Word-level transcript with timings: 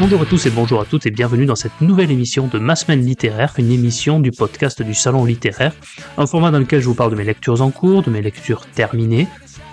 Bonjour 0.00 0.22
à 0.22 0.26
tous 0.26 0.46
et 0.46 0.50
bonjour 0.50 0.80
à 0.80 0.84
toutes 0.86 1.04
et 1.06 1.10
bienvenue 1.10 1.44
dans 1.44 1.56
cette 1.56 1.80
nouvelle 1.82 2.10
émission 2.10 2.46
de 2.46 2.58
Ma 2.58 2.76
Semaine 2.76 3.04
Littéraire, 3.04 3.52
une 3.58 3.72
émission 3.72 4.20
du 4.20 4.30
podcast 4.30 4.80
du 4.80 4.94
Salon 4.94 5.24
Littéraire, 5.24 5.74
un 6.16 6.26
format 6.26 6.50
dans 6.50 6.60
lequel 6.60 6.80
je 6.80 6.86
vous 6.86 6.94
parle 6.94 7.10
de 7.10 7.16
mes 7.16 7.24
lectures 7.24 7.60
en 7.60 7.70
cours, 7.70 8.04
de 8.04 8.10
mes 8.10 8.22
lectures 8.22 8.64
terminées, 8.66 9.26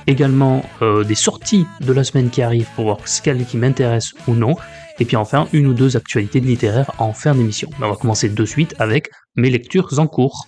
également 0.07 0.63
euh, 0.81 1.03
des 1.03 1.15
sorties 1.15 1.65
de 1.81 1.93
la 1.93 2.03
semaine 2.03 2.29
qui 2.29 2.41
arrive 2.41 2.67
pour 2.75 2.85
voir 2.85 3.07
ce 3.07 3.21
qu'elles 3.21 3.45
qui 3.45 3.57
m'intéressent 3.57 4.13
ou 4.27 4.33
non, 4.33 4.55
et 4.99 5.05
puis 5.05 5.15
enfin 5.15 5.47
une 5.53 5.67
ou 5.67 5.73
deux 5.73 5.97
actualités 5.97 6.39
littéraires 6.39 6.91
en 6.99 7.13
fin 7.13 7.35
d'émission. 7.35 7.69
On 7.81 7.89
va 7.89 7.95
commencer 7.95 8.29
de 8.29 8.45
suite 8.45 8.75
avec 8.79 9.09
mes 9.35 9.49
lectures 9.49 9.99
en 9.99 10.07
cours. 10.07 10.47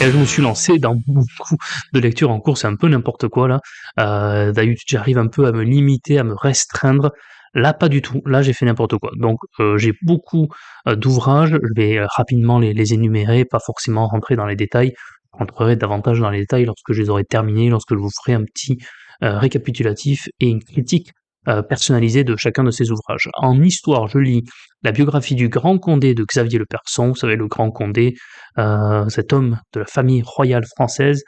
Et 0.00 0.10
je 0.10 0.16
me 0.16 0.24
suis 0.24 0.42
lancé 0.42 0.80
dans 0.80 0.96
beaucoup 1.06 1.56
de 1.92 2.00
lectures 2.00 2.32
en 2.32 2.40
cours, 2.40 2.58
c'est 2.58 2.66
un 2.66 2.74
peu 2.74 2.88
n'importe 2.88 3.28
quoi 3.28 3.46
là. 3.46 3.60
Euh, 4.00 4.50
D'habitude, 4.50 4.88
j'arrive 4.88 5.16
un 5.16 5.28
peu 5.28 5.46
à 5.46 5.52
me 5.52 5.62
limiter, 5.62 6.18
à 6.18 6.24
me 6.24 6.34
restreindre. 6.34 7.12
Là, 7.54 7.74
pas 7.74 7.88
du 7.88 8.00
tout. 8.00 8.22
Là, 8.24 8.40
j'ai 8.42 8.52
fait 8.54 8.64
n'importe 8.64 8.96
quoi. 8.98 9.10
Donc, 9.16 9.38
euh, 9.60 9.76
j'ai 9.76 9.92
beaucoup 10.02 10.48
euh, 10.88 10.96
d'ouvrages. 10.96 11.50
Je 11.50 11.80
vais 11.80 11.98
euh, 11.98 12.06
rapidement 12.16 12.58
les, 12.58 12.72
les 12.72 12.94
énumérer, 12.94 13.44
pas 13.44 13.58
forcément 13.64 14.06
rentrer 14.06 14.36
dans 14.36 14.46
les 14.46 14.56
détails. 14.56 14.92
Je 15.34 15.38
rentrerai 15.38 15.76
davantage 15.76 16.18
dans 16.20 16.30
les 16.30 16.40
détails 16.40 16.64
lorsque 16.64 16.92
je 16.92 17.02
les 17.02 17.10
aurai 17.10 17.24
terminés, 17.24 17.68
lorsque 17.68 17.94
je 17.94 17.98
vous 17.98 18.10
ferai 18.10 18.34
un 18.34 18.44
petit 18.44 18.78
récapitulatif 19.20 20.28
et 20.40 20.48
une 20.48 20.62
critique 20.64 21.12
personnalisée 21.68 22.24
de 22.24 22.34
chacun 22.36 22.64
de 22.64 22.72
ces 22.72 22.90
ouvrages. 22.90 23.28
En 23.34 23.62
histoire, 23.62 24.08
je 24.08 24.18
lis 24.18 24.42
la 24.82 24.90
biographie 24.90 25.36
du 25.36 25.48
Grand 25.48 25.78
Condé 25.78 26.14
de 26.14 26.24
Xavier 26.24 26.58
Le 26.58 26.66
Person. 26.66 27.10
Vous 27.10 27.14
savez, 27.14 27.36
le 27.36 27.46
Grand 27.46 27.70
Condé, 27.70 28.14
cet 29.08 29.32
homme 29.32 29.60
de 29.74 29.80
la 29.80 29.86
famille 29.86 30.22
royale 30.26 30.64
française 30.76 31.22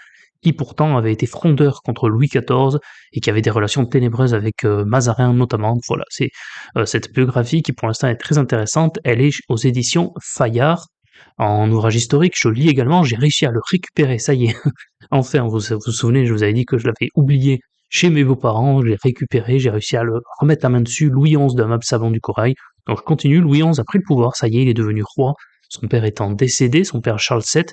qui 0.44 0.52
pourtant 0.52 0.96
avait 0.98 1.12
été 1.12 1.26
frondeur 1.26 1.80
contre 1.82 2.10
Louis 2.10 2.28
XIV 2.28 2.78
et 3.12 3.20
qui 3.20 3.30
avait 3.30 3.40
des 3.40 3.50
relations 3.50 3.86
ténébreuses 3.86 4.34
avec 4.34 4.64
euh, 4.64 4.84
Mazarin 4.84 5.32
notamment. 5.32 5.78
Voilà, 5.88 6.04
c'est 6.10 6.28
euh, 6.76 6.84
cette 6.84 7.12
biographie 7.12 7.62
qui 7.62 7.72
pour 7.72 7.88
l'instant 7.88 8.08
est 8.08 8.16
très 8.16 8.36
intéressante. 8.36 8.98
Elle 9.04 9.22
est 9.22 9.32
aux 9.48 9.56
éditions 9.56 10.12
Fayard 10.22 10.86
en 11.38 11.70
ouvrage 11.70 11.96
historique. 11.96 12.34
Je 12.36 12.50
lis 12.50 12.68
également, 12.68 13.02
j'ai 13.04 13.16
réussi 13.16 13.46
à 13.46 13.50
le 13.50 13.60
récupérer, 13.70 14.18
ça 14.18 14.34
y 14.34 14.48
est. 14.48 14.56
enfin, 15.10 15.40
vous 15.44 15.58
vous 15.58 15.92
souvenez, 15.92 16.26
je 16.26 16.34
vous 16.34 16.42
avais 16.42 16.52
dit 16.52 16.66
que 16.66 16.76
je 16.76 16.86
l'avais 16.86 17.08
oublié 17.14 17.60
chez 17.88 18.10
mes 18.10 18.24
beaux-parents, 18.24 18.82
j'ai 18.84 18.96
récupéré, 19.02 19.58
j'ai 19.58 19.70
réussi 19.70 19.96
à 19.96 20.02
le 20.02 20.20
remettre 20.40 20.64
la 20.64 20.68
main 20.68 20.80
dessus, 20.80 21.08
Louis 21.08 21.36
XI 21.36 21.54
d'un 21.54 21.68
meuble 21.68 22.12
du 22.12 22.20
corail. 22.20 22.54
Donc 22.86 22.98
je 22.98 23.02
continue, 23.02 23.40
Louis 23.40 23.60
XI 23.60 23.80
a 23.80 23.84
pris 23.84 23.98
le 23.98 24.04
pouvoir, 24.06 24.36
ça 24.36 24.46
y 24.48 24.58
est, 24.58 24.62
il 24.62 24.68
est 24.68 24.74
devenu 24.74 25.02
roi, 25.16 25.34
son 25.74 25.88
père 25.88 26.04
étant 26.04 26.30
décédé, 26.30 26.84
son 26.84 27.00
père 27.00 27.18
Charles 27.18 27.42
VII, 27.52 27.64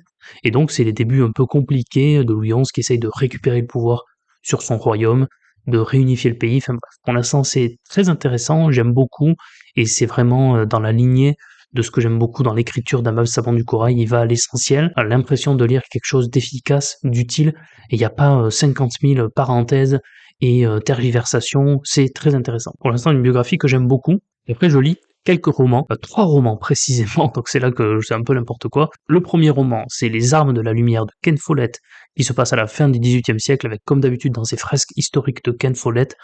et 0.44 0.52
donc 0.52 0.72
c'est 0.72 0.84
les 0.84 0.94
débuts 0.94 1.24
un 1.24 1.32
peu 1.32 1.46
compliqués 1.46 2.24
de 2.24 2.34
Louis 2.34 2.52
XI 2.52 2.72
qui 2.74 2.82
essaye 2.82 3.00
de 3.00 3.10
récupérer 3.14 3.62
le 3.62 3.68
pouvoir 3.68 4.04
sur 4.42 4.62
son 4.62 4.78
royaume, 4.78 5.28
de 5.68 5.78
réunifier 5.78 6.30
le 6.30 6.38
pays. 6.38 6.58
Enfin 6.58 6.78
pour 7.04 7.14
l'instant 7.14 7.44
c'est 7.44 7.78
très 7.90 8.10
intéressant, 8.10 8.72
j'aime 8.72 8.94
beaucoup, 8.94 9.34
et 9.76 9.86
c'est 9.86 10.06
vraiment 10.06 10.58
euh, 10.58 10.66
dans 10.66 10.80
la 10.80 10.92
lignée 10.92 11.36
de 11.74 11.82
ce 11.82 11.92
que 11.92 12.02
j'aime 12.02 12.20
beaucoup 12.20 12.44
dans 12.44 12.54
l'écriture 12.54 13.02
d'Amable 13.02 13.28
Savant 13.28 13.54
du 13.54 13.64
Corail, 13.64 13.98
il 13.98 14.06
va 14.06 14.22
à 14.22 14.26
l'essentiel, 14.26 14.92
a 14.98 15.04
l'impression 15.04 15.56
de 15.56 15.64
lire 15.64 15.82
quelque 15.90 16.06
chose 16.06 16.30
d'efficace, 16.30 16.98
d'utile, 17.04 17.54
et 17.90 17.96
il 17.96 17.98
n'y 17.98 18.04
a 18.04 18.10
pas 18.10 18.42
euh, 18.42 18.50
50 18.50 18.92
000 19.02 19.30
parenthèses 19.30 20.00
et 20.42 20.66
euh, 20.66 20.80
tergiversations, 20.80 21.80
c'est 21.84 22.14
très 22.14 22.36
intéressant. 22.36 22.72
Pour 22.80 22.90
l'instant, 22.90 23.12
une 23.12 23.22
biographie 23.22 23.58
que 23.58 23.68
j'aime 23.68 23.88
beaucoup. 23.88 24.18
Et 24.48 24.54
après, 24.54 24.70
je 24.70 24.80
lis 24.80 24.98
quelques 25.24 25.48
romans, 25.48 25.86
euh, 25.92 25.96
trois 25.96 26.26
romans 26.26 26.58
précisément, 26.58 27.32
donc 27.36 27.48
c'est 27.48 27.60
là 27.60 27.72
que 27.72 28.00
c'est 28.02 28.14
un 28.14 28.24
peu 28.24 28.34
n'importe 28.34 28.68
quoi. 28.68 28.90
Le 29.08 29.22
premier 29.22 29.50
roman, 29.50 29.84
c'est 29.88 30.10
Les 30.10 30.34
Armes 30.34 30.54
de 30.54 30.62
la 30.62 30.74
Lumière 30.74 31.06
de 31.06 31.12
Ken 31.22 31.38
Follett, 31.38 31.80
qui 32.16 32.24
se 32.24 32.34
passe 32.34 32.54
à 32.54 32.56
la 32.56 32.68
fin 32.68 32.90
du 32.90 33.00
XVIIIe 33.00 33.40
siècle, 33.40 33.68
avec 33.68 33.82
comme 33.86 34.02
d'habitude 34.02 34.34
dans 34.34 34.44
ses 34.44 34.58
fresques 34.58 34.92
historiques 34.96 35.44
de 35.46 35.52
Ken 35.52 35.76
Follett, 35.76 36.16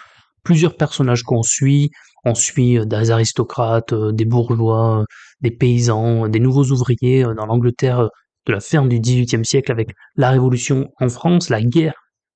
plusieurs 0.44 0.76
personnages 0.78 1.24
qu'on 1.24 1.44
suit. 1.44 1.92
On 2.26 2.36
suit 2.36 2.78
euh, 2.78 2.86
des 2.86 3.12
aristocrates, 3.12 3.94
euh, 3.94 4.12
des 4.12 4.26
bourgeois, 4.26 5.06
des 5.42 5.52
paysans, 5.52 6.28
des 6.28 6.40
nouveaux 6.40 6.66
ouvriers 6.66 7.24
dans 7.24 7.46
l'Angleterre 7.46 8.10
de 8.48 8.54
la 8.54 8.60
fin 8.60 8.86
du 8.86 9.00
XVIIIe 9.00 9.46
siècle, 9.46 9.72
avec 9.72 9.90
la 10.16 10.32
Révolution 10.32 10.90
en 11.00 11.10
France, 11.10 11.50
la 11.50 11.62
guerre 11.62 11.94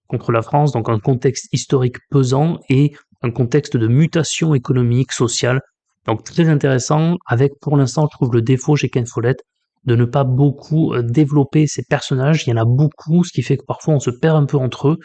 contre 0.08 0.34
la 0.34 0.42
France, 0.42 0.74
donc 0.74 0.90
un 0.90 1.00
contexte 1.00 1.48
historique 1.54 1.96
pesant 2.10 2.60
et 2.70 2.94
un 3.22 3.32
contexte 3.32 3.78
de 3.78 3.88
mutation 3.88 4.54
économique, 4.54 5.14
sociale, 5.14 5.62
donc 6.08 6.24
très 6.24 6.50
intéressant, 6.50 7.18
avec 7.28 7.54
pour 7.62 7.78
l'instant 7.78 8.08
je 8.12 8.18
trouve 8.18 8.34
le 8.34 8.42
défaut 8.42 8.76
chez 8.76 8.90
Ken 8.90 9.06
Follett 9.06 9.42
de 9.86 9.96
ne 9.96 10.06
pas 10.06 10.24
beaucoup 10.24 10.94
euh, 10.94 11.02
développer 11.02 11.68
ses 11.68 11.84
personnages, 11.84 12.46
il 12.46 12.52
y 12.52 12.54
en 12.54 12.58
a 12.58 12.66
beaucoup, 12.66 13.24
ce 13.24 13.32
qui 13.32 13.42
fait 13.42 13.58
que 13.58 13.66
parfois 13.66 13.96
on 13.96 14.00
se 14.00 14.12
perd 14.12 14.38
un 14.38 14.46
peu 14.46 14.58
entre 14.58 14.90
eux, 14.90 14.98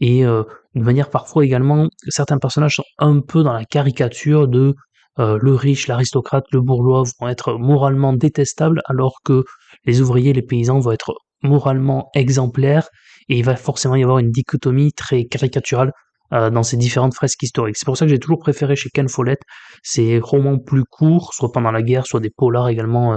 et 0.00 0.24
euh, 0.24 0.44
de 0.74 0.82
manière 0.82 1.10
parfois 1.10 1.44
également, 1.44 1.88
certains 2.08 2.38
personnages 2.38 2.76
sont 2.76 2.84
un 2.98 3.20
peu 3.20 3.42
dans 3.42 3.52
la 3.52 3.64
caricature 3.64 4.48
de 4.48 4.74
euh, 5.18 5.38
le 5.40 5.54
riche, 5.54 5.88
l'aristocrate, 5.88 6.44
le 6.52 6.60
bourgeois 6.60 7.02
vont 7.20 7.28
être 7.28 7.54
moralement 7.54 8.12
détestables, 8.12 8.80
alors 8.86 9.16
que 9.24 9.44
les 9.84 10.00
ouvriers, 10.00 10.32
les 10.32 10.42
paysans 10.42 10.78
vont 10.78 10.92
être 10.92 11.14
moralement 11.42 12.08
exemplaires, 12.14 12.88
et 13.28 13.38
il 13.38 13.44
va 13.44 13.56
forcément 13.56 13.96
y 13.96 14.02
avoir 14.02 14.18
une 14.18 14.30
dichotomie 14.30 14.92
très 14.92 15.24
caricaturale 15.24 15.92
euh, 16.32 16.50
dans 16.50 16.62
ces 16.62 16.76
différentes 16.76 17.14
fresques 17.14 17.42
historiques. 17.42 17.76
C'est 17.76 17.86
pour 17.86 17.96
ça 17.96 18.04
que 18.06 18.10
j'ai 18.10 18.18
toujours 18.18 18.38
préféré 18.38 18.76
chez 18.76 18.90
Ken 18.90 19.08
Follett 19.08 19.40
ces 19.82 20.18
romans 20.20 20.58
plus 20.58 20.84
courts, 20.84 21.34
soit 21.34 21.52
pendant 21.52 21.70
la 21.70 21.82
guerre, 21.82 22.06
soit 22.06 22.20
des 22.20 22.30
polars 22.30 22.68
également 22.68 23.14
euh, 23.14 23.16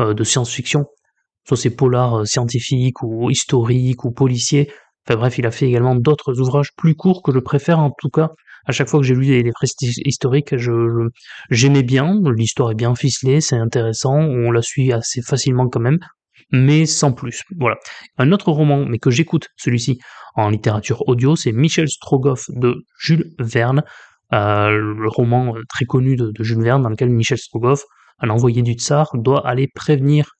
euh, 0.00 0.14
de 0.14 0.24
science-fiction, 0.24 0.86
soit 1.46 1.56
ces 1.56 1.74
polars 1.74 2.26
scientifiques 2.26 3.02
ou 3.02 3.30
historiques 3.30 4.04
ou 4.04 4.12
policiers. 4.12 4.70
Enfin 5.08 5.18
bref, 5.18 5.38
il 5.38 5.46
a 5.46 5.50
fait 5.50 5.66
également 5.66 5.94
d'autres 5.96 6.40
ouvrages 6.40 6.70
plus 6.76 6.94
courts 6.94 7.22
que 7.22 7.32
je 7.32 7.38
préfère 7.38 7.78
en 7.80 7.90
tout 7.98 8.10
cas. 8.10 8.30
À 8.64 8.72
chaque 8.72 8.88
fois 8.88 9.00
que 9.00 9.06
j'ai 9.06 9.14
lu 9.14 9.26
des, 9.26 9.50
fresques 9.52 9.82
historiques, 9.82 10.56
je- 10.56 11.08
j'aimais 11.50 11.82
bien. 11.82 12.20
L'histoire 12.36 12.70
est 12.70 12.76
bien 12.76 12.94
ficelée, 12.94 13.40
c'est 13.40 13.56
intéressant, 13.56 14.14
on 14.14 14.52
la 14.52 14.62
suit 14.62 14.92
assez 14.92 15.20
facilement 15.20 15.68
quand 15.68 15.80
même, 15.80 15.98
mais 16.50 16.86
sans 16.86 17.12
plus. 17.12 17.42
Voilà. 17.58 17.76
Un 18.18 18.32
autre 18.32 18.50
roman, 18.50 18.84
mais 18.84 18.98
que 18.98 19.10
j'écoute 19.10 19.48
celui-ci 19.56 19.98
en 20.34 20.50
littérature 20.50 21.06
audio, 21.08 21.36
c'est 21.36 21.52
Michel 21.52 21.88
Strogoff 21.88 22.44
de 22.48 22.84
Jules 22.98 23.32
Verne, 23.38 23.82
euh, 24.32 24.70
le 24.70 25.08
roman 25.08 25.56
euh, 25.56 25.60
très 25.68 25.84
connu 25.84 26.16
de, 26.16 26.30
de 26.30 26.44
Jules 26.44 26.62
Verne 26.62 26.82
dans 26.82 26.88
lequel 26.88 27.10
Michel 27.10 27.38
Strogoff, 27.38 27.82
un 28.20 28.30
envoyé 28.30 28.62
du 28.62 28.72
tsar, 28.72 29.10
doit 29.14 29.46
aller 29.46 29.68
prévenir 29.74 30.32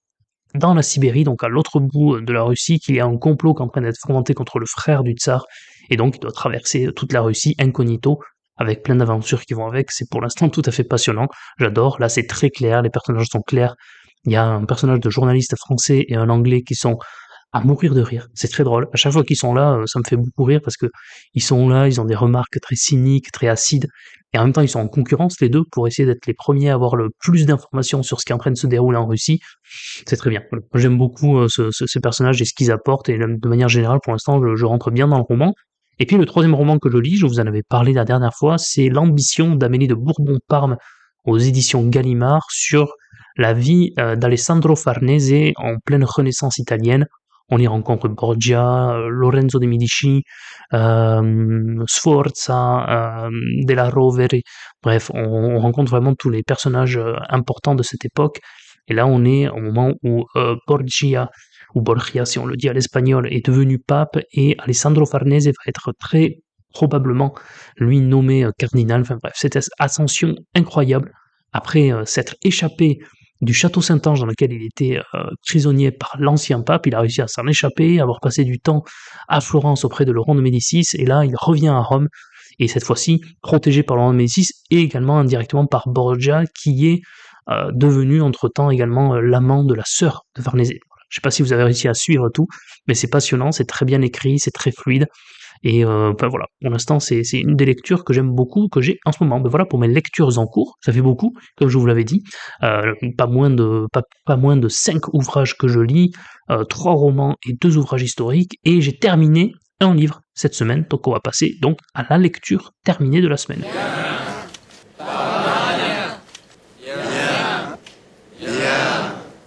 dans 0.54 0.74
la 0.74 0.82
Sibérie, 0.82 1.24
donc 1.24 1.44
à 1.44 1.48
l'autre 1.48 1.80
bout 1.80 2.20
de 2.20 2.32
la 2.32 2.42
Russie, 2.42 2.78
qu'il 2.78 2.94
y 2.96 3.00
a 3.00 3.06
un 3.06 3.16
complot 3.16 3.54
qui 3.54 3.62
est 3.62 3.64
en 3.64 3.68
train 3.68 3.80
d'être 3.80 3.98
fomenté 4.00 4.34
contre 4.34 4.58
le 4.58 4.66
frère 4.66 5.02
du 5.02 5.12
tsar, 5.12 5.44
et 5.90 5.96
donc 5.96 6.16
il 6.16 6.20
doit 6.20 6.32
traverser 6.32 6.88
toute 6.94 7.12
la 7.12 7.22
Russie 7.22 7.54
incognito, 7.58 8.20
avec 8.56 8.82
plein 8.82 8.96
d'aventures 8.96 9.42
qui 9.42 9.54
vont 9.54 9.66
avec. 9.66 9.90
C'est 9.90 10.08
pour 10.10 10.20
l'instant 10.20 10.48
tout 10.48 10.62
à 10.64 10.70
fait 10.70 10.84
passionnant. 10.84 11.28
J'adore. 11.58 11.98
Là, 12.00 12.08
c'est 12.08 12.26
très 12.26 12.50
clair, 12.50 12.82
les 12.82 12.90
personnages 12.90 13.26
sont 13.30 13.42
clairs. 13.42 13.74
Il 14.24 14.32
y 14.32 14.36
a 14.36 14.44
un 14.46 14.64
personnage 14.64 15.00
de 15.00 15.10
journaliste 15.10 15.56
français 15.56 16.04
et 16.08 16.16
un 16.16 16.28
anglais 16.28 16.62
qui 16.62 16.74
sont 16.74 16.98
à 17.54 17.60
mourir 17.60 17.92
de 17.94 18.00
rire. 18.00 18.28
C'est 18.34 18.48
très 18.48 18.64
drôle. 18.64 18.88
À 18.94 18.96
chaque 18.96 19.12
fois 19.12 19.24
qu'ils 19.24 19.36
sont 19.36 19.52
là, 19.52 19.74
euh, 19.74 19.86
ça 19.86 19.98
me 19.98 20.04
fait 20.08 20.16
beaucoup 20.16 20.44
rire 20.44 20.60
parce 20.64 20.76
que 20.78 20.86
ils 21.34 21.42
sont 21.42 21.68
là, 21.68 21.86
ils 21.86 22.00
ont 22.00 22.06
des 22.06 22.14
remarques 22.14 22.58
très 22.62 22.76
cyniques, 22.76 23.30
très 23.30 23.48
acides, 23.48 23.88
et 24.32 24.38
en 24.38 24.44
même 24.44 24.54
temps 24.54 24.62
ils 24.62 24.70
sont 24.70 24.80
en 24.80 24.88
concurrence 24.88 25.38
les 25.42 25.50
deux 25.50 25.62
pour 25.70 25.86
essayer 25.86 26.06
d'être 26.06 26.26
les 26.26 26.32
premiers 26.32 26.70
à 26.70 26.74
avoir 26.74 26.96
le 26.96 27.10
plus 27.20 27.44
d'informations 27.44 28.02
sur 28.02 28.20
ce 28.20 28.24
qui 28.24 28.32
est 28.32 28.34
en 28.34 28.38
train 28.38 28.52
de 28.52 28.56
se 28.56 28.66
dérouler 28.66 28.96
en 28.96 29.06
Russie. 29.06 29.40
C'est 30.06 30.16
très 30.16 30.30
bien. 30.30 30.40
J'aime 30.74 30.96
beaucoup 30.96 31.36
euh, 31.38 31.48
ce- 31.50 31.70
ce- 31.70 31.86
ces 31.86 32.00
personnages 32.00 32.40
et 32.40 32.46
ce 32.46 32.54
qu'ils 32.54 32.70
apportent, 32.70 33.10
et 33.10 33.18
de 33.18 33.48
manière 33.48 33.68
générale, 33.68 33.98
pour 34.02 34.12
l'instant, 34.12 34.40
je, 34.42 34.56
je 34.56 34.64
rentre 34.64 34.90
bien 34.90 35.06
dans 35.08 35.18
le 35.18 35.24
roman. 35.24 35.52
Et 35.98 36.06
puis 36.06 36.16
le 36.16 36.24
troisième 36.24 36.54
roman 36.54 36.78
que 36.78 36.90
je 36.90 36.96
lis, 36.96 37.16
je 37.18 37.26
vous 37.26 37.38
en 37.38 37.46
avais 37.46 37.62
parlé 37.68 37.92
la 37.92 38.04
dernière 38.06 38.32
fois, 38.34 38.56
c'est 38.56 38.88
L'ambition 38.88 39.56
d'Amélie 39.56 39.88
de 39.88 39.94
Bourbon-Parme 39.94 40.76
aux 41.26 41.36
éditions 41.38 41.86
Gallimard 41.86 42.46
sur 42.50 42.94
la 43.36 43.52
vie 43.52 43.92
euh, 43.98 44.16
d'Alessandro 44.16 44.76
Farnese 44.76 45.52
en 45.56 45.76
pleine 45.84 46.04
renaissance 46.04 46.58
italienne. 46.58 47.06
On 47.50 47.58
y 47.58 47.66
rencontre 47.66 48.08
Borgia, 48.08 48.92
euh, 48.92 49.08
Lorenzo 49.08 49.58
de 49.58 49.66
Medici, 49.66 50.22
euh, 50.72 51.84
Sforza, 51.86 53.26
euh, 53.26 53.30
Della 53.66 53.90
Rovere, 53.90 54.40
bref, 54.82 55.10
on, 55.12 55.20
on 55.20 55.58
rencontre 55.58 55.90
vraiment 55.90 56.14
tous 56.14 56.30
les 56.30 56.42
personnages 56.42 56.98
importants 57.28 57.74
de 57.74 57.82
cette 57.82 58.04
époque. 58.04 58.38
Et 58.88 58.94
là, 58.94 59.06
on 59.06 59.24
est 59.24 59.48
au 59.48 59.58
moment 59.60 59.92
où 60.02 60.24
euh, 60.36 60.56
Borgia, 60.66 61.28
ou 61.74 61.82
Borgia 61.82 62.24
si 62.24 62.38
on 62.38 62.46
le 62.46 62.56
dit 62.56 62.68
à 62.68 62.72
l'espagnol, 62.72 63.26
est 63.30 63.44
devenu 63.44 63.78
pape 63.78 64.18
et 64.32 64.56
Alessandro 64.58 65.04
Farnese 65.04 65.46
va 65.46 65.52
être 65.66 65.92
très 65.98 66.38
probablement 66.72 67.34
lui 67.76 68.00
nommé 68.00 68.48
cardinal. 68.58 69.02
Enfin 69.02 69.18
bref, 69.22 69.34
cette 69.36 69.58
ascension 69.78 70.34
incroyable 70.54 71.12
après 71.52 71.90
s'être 72.06 72.34
échappé 72.42 72.98
du 73.42 73.52
château 73.52 73.82
Saint-Ange 73.82 74.20
dans 74.20 74.26
lequel 74.26 74.52
il 74.52 74.64
était 74.64 74.98
euh, 75.14 75.24
prisonnier 75.46 75.90
par 75.90 76.16
l'ancien 76.18 76.62
pape, 76.62 76.86
il 76.86 76.94
a 76.94 77.00
réussi 77.00 77.20
à 77.20 77.26
s'en 77.26 77.46
échapper, 77.46 78.00
avoir 78.00 78.20
passé 78.20 78.44
du 78.44 78.60
temps 78.60 78.84
à 79.28 79.40
Florence 79.40 79.84
auprès 79.84 80.04
de 80.04 80.12
Laurent 80.12 80.34
de 80.34 80.40
Médicis, 80.40 80.86
et 80.94 81.04
là 81.04 81.24
il 81.24 81.34
revient 81.36 81.68
à 81.68 81.80
Rome, 81.80 82.08
et 82.58 82.68
cette 82.68 82.84
fois-ci 82.84 83.20
protégé 83.42 83.82
par 83.82 83.96
Laurent 83.96 84.12
Médicis 84.12 84.48
et 84.70 84.78
également 84.78 85.18
indirectement 85.18 85.66
par 85.66 85.88
Borgia, 85.88 86.44
qui 86.62 86.88
est 86.88 87.00
euh, 87.50 87.72
devenu 87.72 88.22
entre-temps 88.22 88.70
également 88.70 89.14
euh, 89.14 89.20
l'amant 89.20 89.64
de 89.64 89.74
la 89.74 89.84
sœur 89.84 90.22
de 90.36 90.42
Farnese. 90.42 90.74
Je 91.08 91.16
sais 91.16 91.20
pas 91.20 91.32
si 91.32 91.42
vous 91.42 91.52
avez 91.52 91.64
réussi 91.64 91.88
à 91.88 91.94
suivre 91.94 92.30
tout, 92.32 92.46
mais 92.86 92.94
c'est 92.94 93.10
passionnant, 93.10 93.50
c'est 93.50 93.66
très 93.66 93.84
bien 93.84 94.00
écrit, 94.02 94.38
c'est 94.38 94.52
très 94.52 94.70
fluide. 94.70 95.08
Et 95.62 95.84
euh, 95.84 96.12
ben 96.18 96.28
voilà, 96.28 96.46
pour 96.60 96.70
l'instant, 96.70 97.00
c'est 97.00 97.22
une 97.32 97.56
des 97.56 97.64
lectures 97.64 98.04
que 98.04 98.12
j'aime 98.12 98.30
beaucoup, 98.30 98.68
que 98.68 98.80
j'ai 98.80 98.98
en 99.04 99.12
ce 99.12 99.22
moment. 99.22 99.40
Ben 99.40 99.48
voilà, 99.48 99.64
pour 99.64 99.78
mes 99.78 99.88
lectures 99.88 100.38
en 100.38 100.46
cours, 100.46 100.76
ça 100.80 100.92
fait 100.92 101.00
beaucoup, 101.00 101.32
comme 101.56 101.68
je 101.68 101.78
vous 101.78 101.86
l'avais 101.86 102.04
dit. 102.04 102.22
Euh, 102.62 102.94
pas 103.16 103.26
moins 103.26 103.50
de 103.50 103.86
pas, 103.92 104.02
pas, 104.24 104.36
moins 104.36 104.56
de 104.56 104.68
cinq 104.68 105.12
ouvrages 105.14 105.56
que 105.56 105.68
je 105.68 105.80
lis, 105.80 106.12
euh, 106.50 106.64
trois 106.64 106.94
romans 106.94 107.36
et 107.48 107.54
deux 107.60 107.76
ouvrages 107.76 108.02
historiques, 108.02 108.58
et 108.64 108.80
j'ai 108.80 108.96
terminé 108.98 109.52
un 109.80 109.94
livre 109.94 110.20
cette 110.34 110.54
semaine. 110.54 110.86
Donc 110.90 111.06
on 111.06 111.12
va 111.12 111.20
passer 111.20 111.56
donc 111.60 111.78
à 111.94 112.04
la 112.08 112.18
lecture 112.18 112.72
terminée 112.84 113.20
de 113.20 113.28
la 113.28 113.36
semaine. 113.36 113.62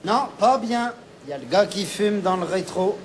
Non, 0.05 0.27
pas 0.39 0.59
bien. 0.59 0.93
Il 1.25 1.31
y 1.31 1.33
a 1.33 1.39
le 1.39 1.45
gars 1.45 1.65
qui 1.65 1.83
fume 1.83 2.21
dans 2.21 2.37
le 2.37 2.43
rétro. 2.43 2.95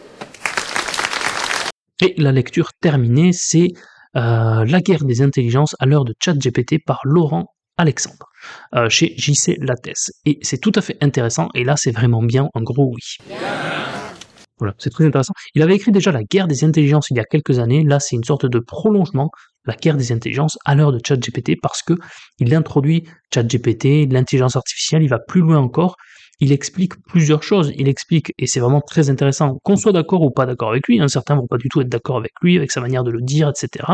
Et 2.03 2.15
la 2.17 2.33
lecture 2.33 2.71
terminée, 2.81 3.33
c'est 3.33 3.69
euh, 4.17 4.65
La 4.65 4.81
guerre 4.81 5.05
des 5.05 5.21
intelligences 5.21 5.77
à 5.79 5.87
l'heure 5.87 6.05
de 6.05 6.15
ChatGPT 6.19 6.77
par 6.85 7.01
Laurent 7.05 7.55
Alexandre, 7.77 8.27
euh, 8.75 8.89
chez 8.89 9.15
JC 9.17 9.57
Lattès. 9.59 10.11
Et 10.25 10.39
c'est 10.43 10.59
tout 10.59 10.73
à 10.75 10.81
fait 10.81 10.97
intéressant, 11.03 11.49
et 11.55 11.65
là 11.65 11.75
c'est 11.77 11.91
vraiment 11.91 12.23
bien 12.23 12.49
un 12.55 12.63
gros 12.63 12.93
oui. 12.95 13.35
Voilà, 14.59 14.75
c'est 14.79 14.91
très 14.91 15.07
intéressant. 15.07 15.33
Il 15.55 15.63
avait 15.63 15.75
écrit 15.75 15.93
déjà 15.93 16.13
La 16.13 16.23
guerre 16.23 16.47
des 16.47 16.65
intelligences 16.65 17.09
il 17.11 17.17
y 17.17 17.21
a 17.21 17.25
quelques 17.25 17.59
années, 17.59 17.83
là 17.85 18.01
c'est 18.01 18.17
une 18.17 18.25
sorte 18.25 18.47
de 18.47 18.59
prolongement, 18.59 19.31
La 19.67 19.75
guerre 19.75 19.97
des 19.97 20.13
intelligences 20.13 20.59
à 20.65 20.75
l'heure 20.75 20.93
de 20.93 21.01
ChatGPT, 21.07 21.57
parce 21.63 21.83
que 21.83 21.95
il 22.39 22.55
introduit 22.55 23.05
ChatGPT, 23.33 24.11
l'intelligence 24.11 24.57
artificielle, 24.57 25.03
il 25.03 25.09
va 25.09 25.19
plus 25.19 25.41
loin 25.41 25.59
encore, 25.59 25.97
il 26.41 26.53
explique 26.53 26.95
plusieurs 27.09 27.43
choses. 27.43 27.73
Il 27.77 27.89
explique, 27.89 28.33
et 28.39 28.47
c'est 28.47 28.61
vraiment 28.61 28.81
très 28.81 29.11
intéressant, 29.11 29.59
qu'on 29.63 29.77
soit 29.77 29.93
d'accord 29.93 30.23
ou 30.23 30.31
pas 30.31 30.47
d'accord 30.47 30.71
avec 30.71 30.89
lui, 30.89 31.01
hein, 31.01 31.09
certains 31.09 31.37
vont 31.37 31.47
pas 31.47 31.59
du 31.59 31.69
tout 31.69 31.81
être 31.81 31.89
d'accord 31.89 32.17
avec 32.17 32.33
lui, 32.43 32.57
avec 32.57 32.73
sa 32.73 32.81
manière 32.81 33.05
de 33.05 33.11
le 33.11 33.21
dire, 33.21 33.49
etc. 33.49 33.85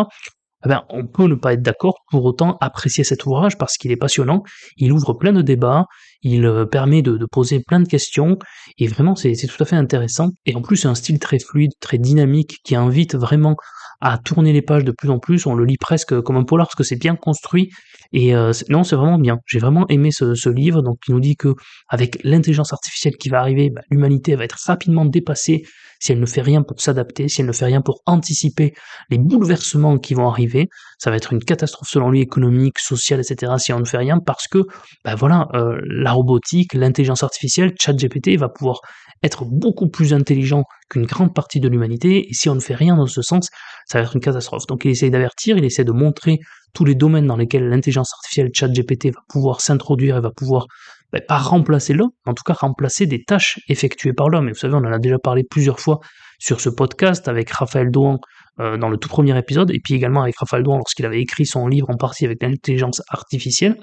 Eh 0.65 0.69
ben, 0.69 0.85
on 0.89 1.07
peut 1.07 1.27
ne 1.27 1.35
pas 1.35 1.53
être 1.53 1.63
d'accord, 1.63 1.97
pour 2.11 2.25
autant 2.25 2.57
apprécier 2.61 3.05
cet 3.05 3.27
ouvrage 3.27 3.59
parce 3.59 3.77
qu'il 3.77 3.93
est 3.93 3.97
passionnant, 3.97 4.43
il 4.79 4.91
ouvre 4.93 5.13
plein 5.13 5.33
de 5.33 5.43
débats, 5.43 5.85
il 6.23 6.47
euh, 6.47 6.65
permet 6.65 7.03
de, 7.03 7.17
de 7.17 7.27
poser 7.31 7.61
plein 7.61 7.79
de 7.79 7.87
questions, 7.87 8.39
et 8.79 8.87
vraiment 8.89 9.15
c'est 9.15 9.35
tout 9.35 9.63
à 9.63 9.67
fait 9.67 9.77
intéressant. 9.77 10.31
Et 10.47 10.55
en 10.55 10.63
plus 10.63 10.79
c'est 10.79 10.89
un 10.89 10.95
style 10.95 11.19
très 11.19 11.39
fluide, 11.39 11.73
très 11.81 11.99
dynamique, 11.99 12.57
qui 12.65 12.75
invite 12.75 13.17
vraiment 13.17 13.57
à 14.01 14.19
tourner 14.19 14.53
les 14.53 14.63
pages 14.63 14.85
de 14.85 14.93
plus 14.93 15.11
en 15.11 15.19
plus, 15.19 15.47
on 15.47 15.55
le 15.55 15.65
lit 15.65 15.79
presque 15.79 16.21
comme 16.21 16.37
un 16.37 16.45
polar 16.45 16.67
parce 16.67 16.75
que 16.75 16.85
c'est 16.85 16.97
bien 16.97 17.17
construit, 17.17 17.71
et 18.13 18.35
euh, 18.35 18.53
non, 18.69 18.85
c'est 18.85 18.97
vraiment 18.97 19.19
bien. 19.19 19.39
J'ai 19.47 19.59
vraiment 19.59 19.87
aimé 19.89 20.11
ce, 20.11 20.49
livre, 20.49 20.83
donc 20.83 20.99
il 21.09 21.15
nous 21.15 21.21
dit 21.21 21.37
que 21.37 21.55
avec 21.89 22.19
l'intelligence 22.23 22.73
artificielle 22.73 23.17
qui 23.17 23.29
va 23.29 23.41
arriver, 23.41 23.71
bah, 23.71 23.83
l'humanité 23.91 24.37
va 24.37 24.45
être 24.45 24.59
rapidement 24.67 25.05
dépassée 25.05 25.65
si 26.01 26.13
elle 26.13 26.21
ne 26.21 26.27
fait 26.27 26.43
rien 26.43 26.63
pour 26.63 26.81
s'adapter, 26.81 27.29
si 27.29 27.41
elle 27.41 27.47
ne 27.47 27.53
fait 27.53 27.67
rien 27.67 27.81
pour 27.81 28.03
anticiper 28.07 28.75
les 29.11 29.19
bouleversements 29.19 29.99
qui 29.99 30.15
vont 30.15 30.29
arriver. 30.29 30.69
Ça 30.99 31.11
va 31.11 31.17
être 31.17 31.33
une 31.33 31.43
catastrophe 31.43 31.89
selon 31.89 32.11
lui 32.11 32.21
économique, 32.21 32.79
sociale, 32.79 33.21
etc. 33.21 33.53
si 33.59 33.73
on 33.73 33.81
ne 33.81 33.85
fait 33.85 33.99
rien 33.99 34.19
parce 34.19 34.49
que, 34.49 34.65
bah 35.05 35.15
voilà, 35.15 35.49
euh, 35.55 35.79
la 35.85 36.13
robotique, 36.13 36.75
l'intelligence 36.75 37.23
artificielle, 37.23 37.75
ChatGPT 37.79 38.37
va 38.37 38.49
pouvoir 38.49 38.81
être 39.23 39.45
beaucoup 39.45 39.89
plus 39.89 40.13
intelligent 40.13 40.65
qu'une 40.91 41.07
grande 41.07 41.35
partie 41.35 41.61
de 41.61 41.69
l'humanité, 41.69 42.29
et 42.29 42.35
si 42.35 42.49
on 42.49 42.55
ne 42.55 42.61
fait 42.61 42.75
rien 42.75 42.97
dans 42.97 43.07
ce 43.07 43.23
sens, 43.23 43.49
ça 43.87 43.99
va 43.99 44.05
être 44.05 44.15
une 44.15 44.21
catastrophe. 44.21 44.67
Donc 44.67 44.85
il 44.85 44.91
essaie 44.91 45.11
d'avertir, 45.11 45.57
il 45.57 45.65
essaie 45.65 45.85
de 45.85 45.93
montrer 45.93 46.39
tous 46.75 46.85
les 46.85 46.95
domaines 46.95 47.27
dans 47.27 47.37
lesquels 47.37 47.69
l'intelligence 47.69 48.13
artificielle 48.13 48.51
ChatGPT 48.53 49.07
va 49.07 49.21
pouvoir 49.29 49.61
s'introduire 49.61 50.17
et 50.19 50.21
va 50.21 50.31
pouvoir, 50.31 50.67
ben, 51.13 51.23
pas 51.27 51.39
remplacer 51.39 51.95
l'homme, 51.95 52.11
en 52.27 52.35
tout 52.35 52.43
cas 52.45 52.55
remplacer 52.55 53.07
des 53.07 53.23
tâches 53.23 53.61
effectuées 53.69 54.13
par 54.13 54.29
l'homme. 54.29 54.49
Et 54.49 54.53
vous 54.53 54.59
savez, 54.59 54.75
on 54.75 54.79
en 54.79 54.93
a 54.93 54.99
déjà 54.99 55.19
parlé 55.19 55.45
plusieurs 55.49 55.81
fois 55.81 56.01
sur 56.39 56.61
ce 56.61 56.69
podcast 56.69 57.29
avec 57.29 57.51
Raphaël 57.51 57.91
Douan 57.91 58.19
euh, 58.61 58.77
dans 58.77 58.89
le 58.89 58.97
tout 58.97 59.09
premier 59.09 59.37
épisode, 59.39 59.71
et 59.71 59.81
puis 59.83 59.95
également 59.95 60.23
avec 60.23 60.37
Raphaël 60.39 60.63
Douan 60.63 60.79
lorsqu'il 60.79 61.07
avait 61.07 61.21
écrit 61.21 61.47
son 61.47 61.69
livre 61.69 61.91
en 61.91 61.97
partie 61.97 62.25
avec 62.25 62.43
l'intelligence 62.43 63.03
artificielle. 63.09 63.77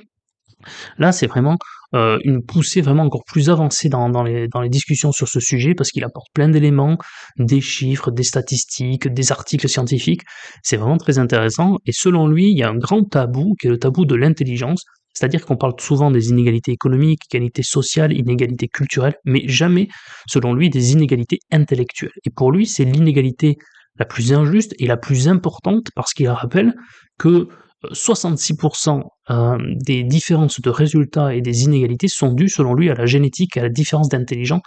Là, 0.97 1.11
c'est 1.11 1.27
vraiment 1.27 1.57
euh, 1.93 2.17
une 2.23 2.43
poussée 2.43 2.81
vraiment 2.81 3.03
encore 3.03 3.23
plus 3.25 3.49
avancée 3.49 3.87
dans, 3.89 4.09
dans 4.09 4.23
les 4.23 4.69
discussions 4.69 5.11
sur 5.11 5.27
ce 5.27 5.39
sujet 5.39 5.75
parce 5.75 5.91
qu'il 5.91 6.03
apporte 6.03 6.27
plein 6.33 6.49
d'éléments, 6.49 6.97
des 7.37 7.61
chiffres, 7.61 8.09
des 8.09 8.23
statistiques, 8.23 9.07
des 9.07 9.31
articles 9.31 9.69
scientifiques. 9.69 10.21
C'est 10.63 10.77
vraiment 10.77 10.97
très 10.97 11.19
intéressant. 11.19 11.77
Et 11.85 11.91
selon 11.91 12.27
lui, 12.27 12.49
il 12.49 12.57
y 12.57 12.63
a 12.63 12.69
un 12.69 12.77
grand 12.77 13.03
tabou 13.03 13.53
qui 13.59 13.67
est 13.67 13.69
le 13.69 13.77
tabou 13.77 14.05
de 14.05 14.15
l'intelligence. 14.15 14.85
C'est-à-dire 15.13 15.45
qu'on 15.45 15.57
parle 15.57 15.73
souvent 15.79 16.11
des 16.11 16.29
inégalités 16.29 16.71
économiques, 16.71 17.21
inégalités 17.31 17.63
sociales, 17.63 18.13
inégalités 18.13 18.67
culturelles, 18.67 19.15
mais 19.25 19.47
jamais, 19.47 19.87
selon 20.27 20.53
lui, 20.53 20.69
des 20.69 20.91
inégalités 20.91 21.39
intellectuelles. 21.51 22.11
Et 22.25 22.29
pour 22.29 22.51
lui, 22.51 22.65
c'est 22.65 22.85
l'inégalité 22.85 23.57
la 23.99 24.05
plus 24.05 24.33
injuste 24.33 24.73
et 24.79 24.87
la 24.87 24.97
plus 24.97 25.27
importante 25.27 25.89
parce 25.95 26.13
qu'il 26.13 26.27
rappelle 26.29 26.73
que 27.19 27.47
66% 27.91 29.01
euh, 29.29 29.57
des 29.85 30.03
différences 30.03 30.61
de 30.61 30.69
résultats 30.69 31.35
et 31.35 31.41
des 31.41 31.63
inégalités 31.63 32.07
sont 32.07 32.31
dues, 32.31 32.49
selon 32.49 32.73
lui, 32.73 32.89
à 32.89 32.95
la 32.95 33.05
génétique 33.05 33.57
à 33.57 33.61
la 33.61 33.69
différence 33.69 34.09
d'intelligence 34.09 34.61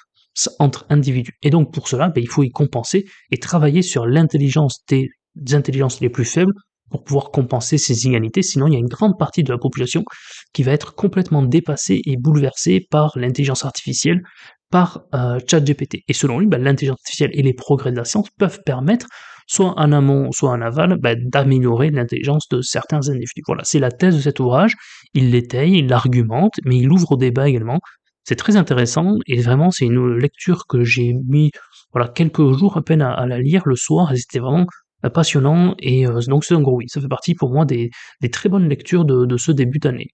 entre 0.58 0.87
individus. 0.90 1.32
Et 1.43 1.50
donc 1.50 1.72
pour 1.72 1.88
cela, 1.88 2.08
ben, 2.08 2.22
il 2.22 2.28
faut 2.28 2.43
y 2.43 2.50
compenser 2.50 3.06
et 3.31 3.38
travailler 3.38 3.82
sur 3.82 4.06
l'intelligence 4.06 4.84
des, 4.88 5.10
intelligences 5.52 6.00
les 6.00 6.10
plus 6.10 6.25
faibles 6.25 6.52
pour 6.91 7.05
pouvoir 7.05 7.31
compenser 7.31 7.79
ces 7.79 8.05
inégalités, 8.05 8.43
sinon 8.43 8.67
il 8.67 8.75
y 8.75 8.77
a 8.77 8.79
une 8.79 8.87
grande 8.88 9.19
partie 9.19 9.43
de 9.43 9.53
la 9.53 9.59
population 9.59 10.05
qui 10.53 10.62
va 10.62 10.73
être 10.73 10.94
complètement 10.94 11.43
dépassée 11.43 12.00
et 12.06 12.17
bouleversée 12.17 12.87
par 12.91 13.12
l'intelligence 13.17 13.65
artificielle, 13.65 14.23
par 14.71 15.03
euh, 15.15 15.38
ChatGPT. 15.49 16.05
Et 16.09 16.12
selon 16.12 16.38
lui, 16.38 16.47
ben, 16.47 16.62
l'intelligence 16.62 16.99
artificielle 17.00 17.31
et 17.33 17.43
les 17.43 17.55
progrès 17.55 17.93
de 17.93 17.97
la 17.97 18.05
science 18.05 18.29
peuvent 18.38 18.61
permettre 18.65 19.06
soit 19.47 19.75
en 19.79 19.93
amont, 19.93 20.33
soit 20.33 20.50
en 20.50 20.61
aval, 20.61 20.99
bah, 21.00 21.15
d'améliorer 21.15 21.91
l'intelligence 21.91 22.49
de 22.49 22.61
certains 22.62 23.09
individus. 23.09 23.43
Voilà, 23.47 23.62
c'est 23.65 23.79
la 23.79 23.91
thèse 23.91 24.17
de 24.17 24.21
cet 24.21 24.41
ouvrage, 24.41 24.75
il 25.15 25.31
l'étaye, 25.31 25.79
il 25.79 25.87
l'argumente, 25.87 26.55
mais 26.65 26.77
il 26.79 26.91
ouvre 26.91 27.12
au 27.12 27.17
débat 27.17 27.49
également. 27.49 27.79
C'est 28.25 28.35
très 28.35 28.56
intéressant, 28.56 29.15
et 29.27 29.41
vraiment 29.41 29.71
c'est 29.71 29.87
une 29.87 30.17
lecture 30.17 30.67
que 30.67 30.82
j'ai 30.82 31.15
mis 31.29 31.53
voilà, 31.93 32.09
quelques 32.09 32.53
jours 32.59 32.77
à 32.77 32.82
peine 32.82 33.03
à, 33.03 33.25
la 33.27 33.39
lire 33.39 33.62
le 33.67 33.77
soir, 33.77 34.12
c'était 34.17 34.41
vraiment 34.41 34.67
passionnant, 35.11 35.75
et 35.79 36.06
euh, 36.06 36.20
donc 36.26 36.44
c'est 36.44 36.55
un 36.55 36.61
gros 36.61 36.76
oui, 36.76 36.87
ça 36.88 37.00
fait 37.00 37.08
partie 37.08 37.35
pour 37.35 37.50
moi 37.53 37.64
des, 37.64 37.91
très 38.32 38.48
bonnes 38.48 38.69
lectures 38.69 39.05
de 39.05 39.36
ce 39.36 39.53
début 39.53 39.79
d'année. 39.79 40.10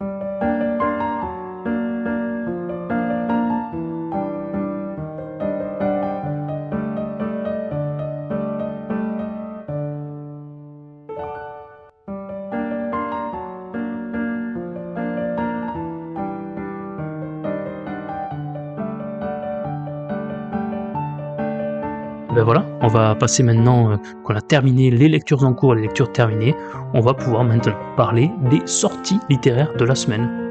Ben 22.43 22.47
voilà, 22.47 22.67
on 22.81 22.89
va 22.89 23.15
passer 23.15 23.45
maintenant 23.45 23.93
euh, 23.93 23.97
qu'on 24.25 24.35
a 24.35 24.41
terminé 24.41 24.91
les 24.91 25.09
lectures 25.09 25.45
en 25.45 25.55
cours, 25.55 25.77
les 25.77 25.83
lectures 25.83 26.11
terminées, 26.11 26.57
on 26.93 26.99
va 26.99 27.15
pouvoir 27.15 27.45
maintenant 27.45 27.77
parler 27.97 28.33
des 28.51 28.67
sorties 28.67 29.21
littéraires 29.31 29.73
de 29.77 29.85
la 29.85 29.95
semaine. 29.95 30.42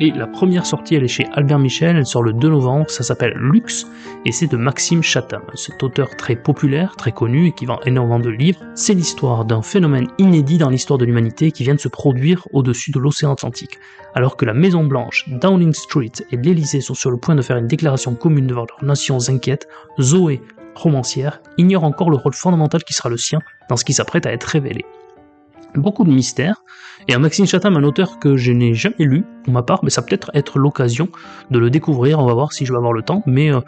Et 0.00 0.10
la 0.10 0.26
première 0.26 0.66
sortie, 0.66 0.96
elle 0.96 1.04
est 1.04 1.08
chez 1.08 1.28
Albert 1.34 1.60
Michel, 1.60 1.96
elle 1.96 2.04
sort 2.04 2.24
le 2.24 2.32
2 2.32 2.48
novembre, 2.48 2.90
ça 2.90 3.04
s'appelle 3.04 3.34
Lux, 3.36 3.86
et 4.26 4.32
c'est 4.32 4.48
de 4.48 4.56
Maxime 4.56 5.04
Chatham, 5.04 5.42
cet 5.54 5.84
auteur 5.84 6.16
très 6.16 6.34
populaire, 6.34 6.96
très 6.96 7.12
connu, 7.12 7.46
et 7.46 7.52
qui 7.52 7.64
vend 7.64 7.78
énormément 7.86 8.18
de 8.18 8.28
livres. 8.28 8.58
C'est 8.74 8.94
l'histoire 8.94 9.44
d'un 9.44 9.62
phénomène 9.62 10.08
inédit 10.18 10.58
dans 10.58 10.68
l'histoire 10.68 10.98
de 10.98 11.04
l'humanité 11.04 11.52
qui 11.52 11.62
vient 11.62 11.76
de 11.76 11.80
se 11.80 11.86
produire 11.86 12.44
au-dessus 12.52 12.90
de 12.90 12.98
l'océan 12.98 13.32
Atlantique. 13.32 13.78
Alors 14.16 14.36
que 14.36 14.44
la 14.44 14.52
Maison 14.52 14.82
Blanche, 14.82 15.28
Downing 15.28 15.72
Street 15.72 16.12
et 16.32 16.36
l'Elysée 16.36 16.80
sont 16.80 16.94
sur 16.94 17.12
le 17.12 17.16
point 17.16 17.36
de 17.36 17.42
faire 17.42 17.56
une 17.56 17.68
déclaration 17.68 18.16
commune 18.16 18.48
devant 18.48 18.66
leurs 18.68 18.84
nations 18.84 19.28
inquiètes, 19.28 19.68
Zoé, 20.00 20.42
romancière, 20.74 21.40
ignore 21.56 21.84
encore 21.84 22.10
le 22.10 22.16
rôle 22.16 22.34
fondamental 22.34 22.82
qui 22.82 22.94
sera 22.94 23.08
le 23.08 23.16
sien 23.16 23.38
dans 23.68 23.76
ce 23.76 23.84
qui 23.84 23.92
s'apprête 23.92 24.26
à 24.26 24.32
être 24.32 24.44
révélé 24.44 24.84
beaucoup 25.80 26.04
de 26.04 26.10
mystères, 26.10 26.62
et 27.08 27.14
un 27.14 27.18
Maxime 27.18 27.46
Chatham, 27.46 27.76
un 27.76 27.82
auteur 27.82 28.18
que 28.18 28.36
je 28.36 28.52
n'ai 28.52 28.72
jamais 28.74 28.94
lu, 29.00 29.24
pour 29.44 29.52
ma 29.52 29.62
part, 29.62 29.80
mais 29.82 29.90
ça 29.90 30.00
peut-être 30.02 30.30
être, 30.34 30.58
l'occasion 30.58 31.08
de 31.50 31.58
le 31.58 31.68
découvrir, 31.68 32.18
on 32.18 32.26
va 32.26 32.34
voir 32.34 32.52
si 32.52 32.64
je 32.64 32.72
vais 32.72 32.78
avoir 32.78 32.92
le 32.92 33.02
temps, 33.02 33.22
mais 33.26 33.52
euh, 33.52 33.60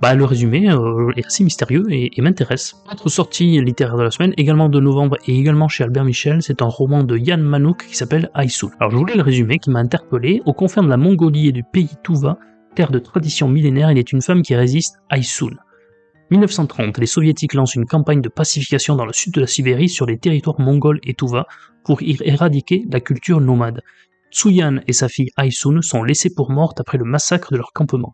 bah, 0.00 0.14
le 0.14 0.24
résumé 0.24 0.70
euh, 0.70 1.12
est 1.16 1.26
assez 1.26 1.44
mystérieux 1.44 1.86
et, 1.90 2.10
m'intéresse. 2.20 2.74
Autre 2.90 3.08
sortie 3.08 3.60
littéraire 3.60 3.96
de 3.96 4.02
la 4.02 4.10
semaine, 4.10 4.34
également 4.36 4.68
de 4.68 4.80
novembre 4.80 5.16
et 5.26 5.38
également 5.38 5.68
chez 5.68 5.84
Albert 5.84 6.04
Michel, 6.04 6.42
c'est 6.42 6.62
un 6.62 6.66
roman 6.66 7.04
de 7.04 7.16
Yann 7.16 7.42
Manouk 7.42 7.86
qui 7.86 7.96
s'appelle 7.96 8.30
Aïsoul. 8.34 8.72
Alors 8.80 8.90
je 8.90 8.96
voulais 8.96 9.14
le 9.14 9.22
résumer, 9.22 9.58
qui 9.58 9.70
m'a 9.70 9.80
interpellé, 9.80 10.42
aux 10.46 10.52
confins 10.52 10.82
de 10.82 10.88
la 10.88 10.96
Mongolie 10.96 11.48
et 11.48 11.52
du 11.52 11.62
pays 11.62 11.90
Touva, 12.02 12.38
terre 12.74 12.90
de 12.90 12.98
tradition 12.98 13.48
millénaire, 13.48 13.90
il 13.92 13.98
est 13.98 14.12
une 14.12 14.22
femme 14.22 14.42
qui 14.42 14.54
résiste, 14.54 15.00
Aïsoul. 15.08 15.58
1930, 16.30 16.98
les 16.98 17.06
soviétiques 17.06 17.54
lancent 17.54 17.74
une 17.74 17.86
campagne 17.86 18.20
de 18.20 18.28
pacification 18.28 18.94
dans 18.94 19.04
le 19.04 19.12
sud 19.12 19.34
de 19.34 19.40
la 19.40 19.48
Sibérie 19.48 19.88
sur 19.88 20.06
les 20.06 20.16
territoires 20.16 20.60
mongols 20.60 21.00
et 21.02 21.14
Tuva 21.14 21.46
pour 21.84 22.02
y 22.02 22.16
éradiquer 22.22 22.84
la 22.88 23.00
culture 23.00 23.40
nomade. 23.40 23.82
Tsuyan 24.30 24.78
et 24.86 24.92
sa 24.92 25.08
fille 25.08 25.30
Aisun 25.36 25.82
sont 25.82 26.04
laissées 26.04 26.32
pour 26.32 26.52
mortes 26.52 26.78
après 26.78 26.98
le 26.98 27.04
massacre 27.04 27.50
de 27.50 27.56
leur 27.56 27.72
campement. 27.72 28.12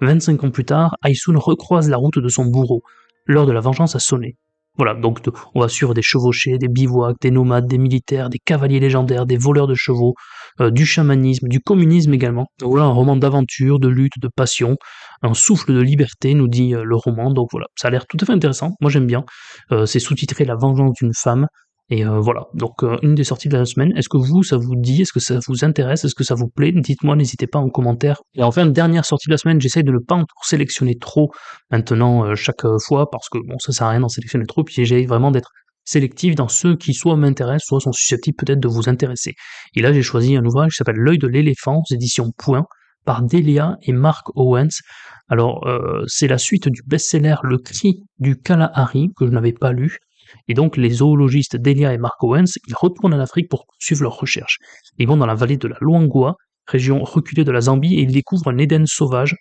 25 0.00 0.44
ans 0.44 0.50
plus 0.50 0.64
tard, 0.64 0.96
Aisun 1.04 1.36
recroise 1.36 1.90
la 1.90 1.98
route 1.98 2.18
de 2.18 2.28
son 2.28 2.46
bourreau. 2.46 2.82
L'heure 3.26 3.44
de 3.44 3.52
la 3.52 3.60
vengeance 3.60 3.94
a 3.94 3.98
sonné. 3.98 4.36
Voilà, 4.78 4.94
donc 4.94 5.20
on 5.54 5.60
va 5.60 5.68
suivre 5.68 5.92
des 5.92 6.02
chevauchés, 6.02 6.56
des 6.56 6.68
bivouacs, 6.68 7.20
des 7.20 7.32
nomades, 7.32 7.66
des 7.66 7.78
militaires, 7.78 8.30
des 8.30 8.38
cavaliers 8.38 8.80
légendaires, 8.80 9.26
des 9.26 9.36
voleurs 9.36 9.66
de 9.66 9.74
chevaux, 9.74 10.14
euh, 10.60 10.70
du 10.70 10.86
chamanisme, 10.86 11.48
du 11.48 11.60
communisme 11.60 12.12
également. 12.14 12.46
Donc 12.58 12.70
voilà 12.70 12.86
un 12.86 12.92
roman 12.92 13.16
d'aventure, 13.16 13.78
de 13.78 13.88
lutte, 13.88 14.18
de 14.20 14.28
passion, 14.28 14.76
un 15.22 15.34
souffle 15.34 15.74
de 15.74 15.80
liberté, 15.80 16.34
nous 16.34 16.48
dit 16.48 16.74
euh, 16.74 16.84
le 16.84 16.96
roman. 16.96 17.32
Donc 17.32 17.48
voilà, 17.52 17.66
ça 17.76 17.88
a 17.88 17.90
l'air 17.90 18.06
tout 18.06 18.16
à 18.20 18.26
fait 18.26 18.32
intéressant. 18.32 18.72
Moi 18.80 18.90
j'aime 18.90 19.06
bien. 19.06 19.24
Euh, 19.72 19.86
c'est 19.86 20.00
sous-titré 20.00 20.44
La 20.44 20.56
vengeance 20.56 20.92
d'une 21.00 21.12
femme. 21.14 21.46
Et 21.90 22.04
voilà, 22.04 22.42
donc 22.52 22.82
une 23.00 23.14
des 23.14 23.24
sorties 23.24 23.48
de 23.48 23.56
la 23.56 23.64
semaine. 23.64 23.96
Est-ce 23.96 24.10
que 24.10 24.18
vous, 24.18 24.42
ça 24.42 24.58
vous 24.58 24.76
dit? 24.76 25.00
Est-ce 25.00 25.12
que 25.14 25.20
ça 25.20 25.38
vous 25.48 25.64
intéresse? 25.64 26.04
Est-ce 26.04 26.14
que 26.14 26.22
ça 26.22 26.34
vous 26.34 26.48
plaît? 26.48 26.70
Dites-moi, 26.70 27.16
n'hésitez 27.16 27.46
pas 27.46 27.58
en 27.58 27.70
commentaire. 27.70 28.20
Et 28.34 28.42
enfin, 28.42 28.66
dernière 28.66 29.06
sortie 29.06 29.28
de 29.28 29.32
la 29.32 29.38
semaine, 29.38 29.58
j'essaye 29.58 29.84
de 29.84 29.92
ne 29.92 29.98
pas 29.98 30.16
en 30.16 30.24
sélectionner 30.42 30.98
trop 30.98 31.30
maintenant 31.70 32.34
chaque 32.34 32.66
fois, 32.86 33.08
parce 33.10 33.30
que 33.30 33.38
bon, 33.38 33.58
ça 33.58 33.72
sert 33.72 33.86
à 33.86 33.90
rien 33.92 34.00
d'en 34.00 34.10
sélectionner 34.10 34.44
trop, 34.44 34.64
puis 34.64 34.74
j'essaye 34.74 35.06
vraiment 35.06 35.30
d'être 35.30 35.50
sélectif 35.88 36.34
dans 36.34 36.48
ceux 36.48 36.76
qui 36.76 36.94
soit 36.94 37.16
m'intéressent, 37.16 37.66
soit 37.66 37.80
sont 37.80 37.92
susceptibles 37.92 38.36
peut-être 38.36 38.60
de 38.60 38.68
vous 38.68 38.88
intéresser. 38.88 39.34
Et 39.74 39.80
là, 39.80 39.92
j'ai 39.92 40.02
choisi 40.02 40.36
un 40.36 40.44
ouvrage 40.44 40.72
qui 40.72 40.76
s'appelle 40.76 40.98
L'œil 40.98 41.18
de 41.18 41.26
l'éléphant, 41.26 41.78
aux 41.78 41.94
éditions 41.94 42.30
Point, 42.36 42.64
par 43.04 43.22
Delia 43.22 43.76
et 43.82 43.92
Mark 43.92 44.28
Owens. 44.34 44.80
Alors, 45.28 45.66
c'est 46.06 46.28
la 46.28 46.36
suite 46.36 46.68
du 46.68 46.82
best-seller 46.86 47.36
Le 47.42 47.58
cri 47.58 48.04
du 48.18 48.36
Kalahari, 48.36 49.08
que 49.16 49.26
je 49.26 49.30
n'avais 49.30 49.52
pas 49.52 49.72
lu, 49.72 49.98
et 50.46 50.54
donc 50.54 50.76
les 50.76 50.90
zoologistes 50.90 51.56
Delia 51.56 51.94
et 51.94 51.98
Mark 51.98 52.22
Owens, 52.22 52.58
ils 52.66 52.74
retournent 52.74 53.14
en 53.14 53.20
Afrique 53.20 53.48
pour 53.48 53.66
poursuivre 53.66 54.02
leurs 54.02 54.18
recherches. 54.18 54.58
Ils 54.98 55.08
vont 55.08 55.16
dans 55.16 55.26
la 55.26 55.34
vallée 55.34 55.56
de 55.56 55.68
la 55.68 55.76
Luangwa, 55.80 56.36
région 56.66 57.02
reculée 57.02 57.44
de 57.44 57.52
la 57.52 57.62
Zambie, 57.62 57.94
et 57.94 58.02
ils 58.02 58.12
découvrent 58.12 58.48
un 58.48 58.58
Éden 58.58 58.86
sauvage 58.86 59.36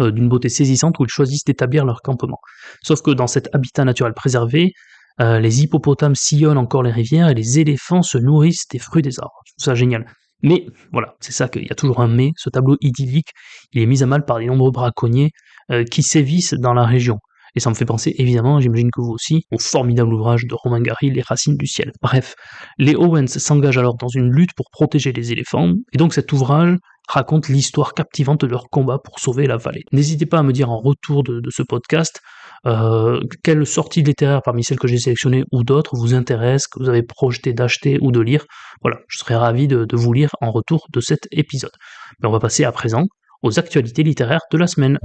euh, 0.00 0.10
d'une 0.10 0.28
beauté 0.28 0.48
saisissante 0.48 0.98
où 0.98 1.04
ils 1.04 1.10
choisissent 1.10 1.44
d'établir 1.44 1.84
leur 1.84 2.00
campement. 2.02 2.38
Sauf 2.82 3.02
que 3.02 3.10
dans 3.10 3.26
cet 3.26 3.54
habitat 3.54 3.84
naturel 3.84 4.14
préservé, 4.14 4.72
euh, 5.20 5.38
les 5.38 5.62
hippopotames 5.62 6.14
sillonnent 6.14 6.58
encore 6.58 6.82
les 6.82 6.92
rivières 6.92 7.28
et 7.28 7.34
les 7.34 7.58
éléphants 7.58 8.02
se 8.02 8.18
nourrissent 8.18 8.66
des 8.68 8.78
fruits 8.78 9.02
des 9.02 9.18
arbres. 9.20 9.40
Je 9.46 9.52
trouve 9.52 9.64
ça 9.64 9.74
génial. 9.74 10.06
Mais 10.42 10.66
voilà, 10.92 11.14
c'est 11.20 11.32
ça 11.32 11.48
qu'il 11.48 11.62
y 11.64 11.70
a 11.70 11.74
toujours 11.74 12.00
un 12.00 12.08
mais. 12.08 12.32
Ce 12.36 12.48
tableau 12.48 12.76
idyllique, 12.80 13.30
il 13.72 13.82
est 13.82 13.86
mis 13.86 14.02
à 14.02 14.06
mal 14.06 14.24
par 14.24 14.38
les 14.38 14.46
nombreux 14.46 14.70
braconniers 14.70 15.30
euh, 15.70 15.84
qui 15.84 16.02
sévissent 16.02 16.54
dans 16.54 16.72
la 16.72 16.84
région. 16.84 17.18
Et 17.54 17.60
ça 17.60 17.68
me 17.68 17.74
fait 17.74 17.84
penser 17.84 18.14
évidemment, 18.16 18.60
j'imagine 18.60 18.90
que 18.90 19.00
vous 19.00 19.10
aussi, 19.10 19.44
au 19.50 19.58
formidable 19.58 20.14
ouvrage 20.14 20.46
de 20.46 20.54
Romain 20.54 20.80
Gary, 20.80 21.10
Les 21.10 21.22
Racines 21.22 21.56
du 21.56 21.66
ciel. 21.66 21.92
Bref, 22.00 22.34
les 22.78 22.94
Owens 22.94 23.26
s'engagent 23.26 23.78
alors 23.78 23.96
dans 23.96 24.08
une 24.08 24.30
lutte 24.30 24.54
pour 24.56 24.66
protéger 24.70 25.12
les 25.12 25.32
éléphants, 25.32 25.74
et 25.92 25.98
donc 25.98 26.14
cet 26.14 26.32
ouvrage 26.32 26.76
raconte 27.08 27.48
l'histoire 27.48 27.94
captivante 27.94 28.42
de 28.42 28.46
leur 28.46 28.68
combat 28.70 28.98
pour 29.02 29.18
sauver 29.18 29.46
la 29.46 29.56
vallée. 29.56 29.82
N'hésitez 29.92 30.26
pas 30.26 30.38
à 30.38 30.42
me 30.42 30.52
dire 30.52 30.70
en 30.70 30.78
retour 30.78 31.24
de, 31.24 31.42
ce 31.50 31.62
podcast 31.62 32.20
euh, 32.66 33.20
quelle 33.42 33.66
sortie 33.66 34.02
littéraire 34.02 34.42
parmi 34.44 34.62
celles 34.62 34.78
que 34.78 34.88
j'ai 34.88 34.98
sélectionnées 34.98 35.44
ou 35.52 35.64
d'autres 35.64 35.96
vous 35.96 36.14
intéresse, 36.14 36.66
que 36.66 36.78
vous 36.78 36.88
avez 36.88 37.02
projeté 37.02 37.52
d'acheter 37.52 37.98
ou 38.00 38.12
de 38.12 38.20
lire? 38.20 38.44
Voilà, 38.82 38.98
je 39.08 39.18
serais 39.18 39.36
ravi 39.36 39.68
de, 39.68 39.84
de 39.84 39.96
vous 39.96 40.12
lire 40.12 40.30
en 40.40 40.50
retour 40.50 40.86
de 40.92 41.00
cet 41.00 41.26
épisode. 41.30 41.72
Mais 42.20 42.28
on 42.28 42.32
va 42.32 42.40
passer 42.40 42.64
à 42.64 42.72
présent 42.72 43.04
aux 43.42 43.58
actualités 43.58 44.02
littéraires 44.02 44.42
de 44.52 44.58
la 44.58 44.66
semaine. 44.66 44.98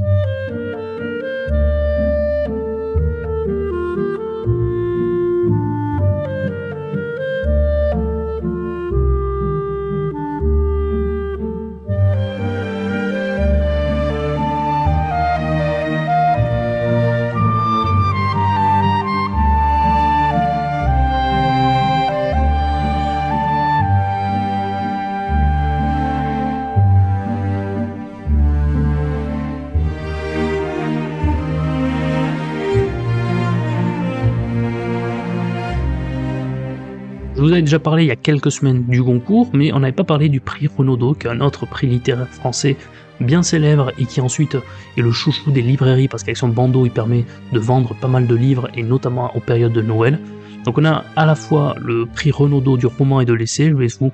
Vous 37.41 37.51
avais 37.51 37.61
déjà 37.61 37.79
parlé 37.79 38.03
il 38.03 38.07
y 38.07 38.11
a 38.11 38.15
quelques 38.15 38.51
semaines 38.51 38.83
du 38.85 39.03
concours, 39.03 39.49
mais 39.53 39.73
on 39.73 39.79
n'avait 39.79 39.91
pas 39.91 40.03
parlé 40.05 40.29
du 40.29 40.39
prix 40.39 40.67
Renaudot, 40.67 41.15
qui 41.15 41.27
est 41.27 41.29
un 41.29 41.41
autre 41.41 41.65
prix 41.65 41.85
littéraire 41.87 42.29
français 42.29 42.77
bien 43.19 43.43
célèbre 43.43 43.91
et 43.97 44.05
qui 44.05 44.21
ensuite 44.21 44.57
est 44.97 45.01
le 45.01 45.11
chouchou 45.11 45.51
des 45.51 45.61
librairies 45.61 46.07
parce 46.07 46.23
qu'avec 46.23 46.37
son 46.37 46.49
bandeau 46.49 46.85
il 46.85 46.91
permet 46.91 47.25
de 47.51 47.59
vendre 47.59 47.93
pas 47.95 48.07
mal 48.07 48.27
de 48.27 48.35
livres 48.35 48.69
et 48.75 48.83
notamment 48.83 49.35
aux 49.35 49.39
périodes 49.39 49.73
de 49.73 49.81
Noël. 49.81 50.19
Donc 50.65 50.77
on 50.77 50.85
a 50.85 51.03
à 51.15 51.25
la 51.25 51.35
fois 51.35 51.75
le 51.79 52.05
prix 52.05 52.31
Renaudot 52.31 52.77
du 52.77 52.87
roman 52.87 53.21
et 53.21 53.25
de 53.25 53.33
l'essai, 53.33 53.69
je 53.69 53.75
vais 53.75 53.87
vous 53.99 54.11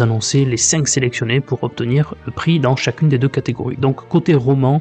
annoncer 0.00 0.44
les 0.44 0.56
5 0.56 0.86
sélectionnés 0.86 1.40
pour 1.40 1.62
obtenir 1.64 2.14
le 2.26 2.32
prix 2.32 2.60
dans 2.60 2.76
chacune 2.76 3.08
des 3.08 3.18
deux 3.18 3.28
catégories. 3.28 3.76
Donc 3.76 4.06
côté 4.08 4.34
roman, 4.34 4.80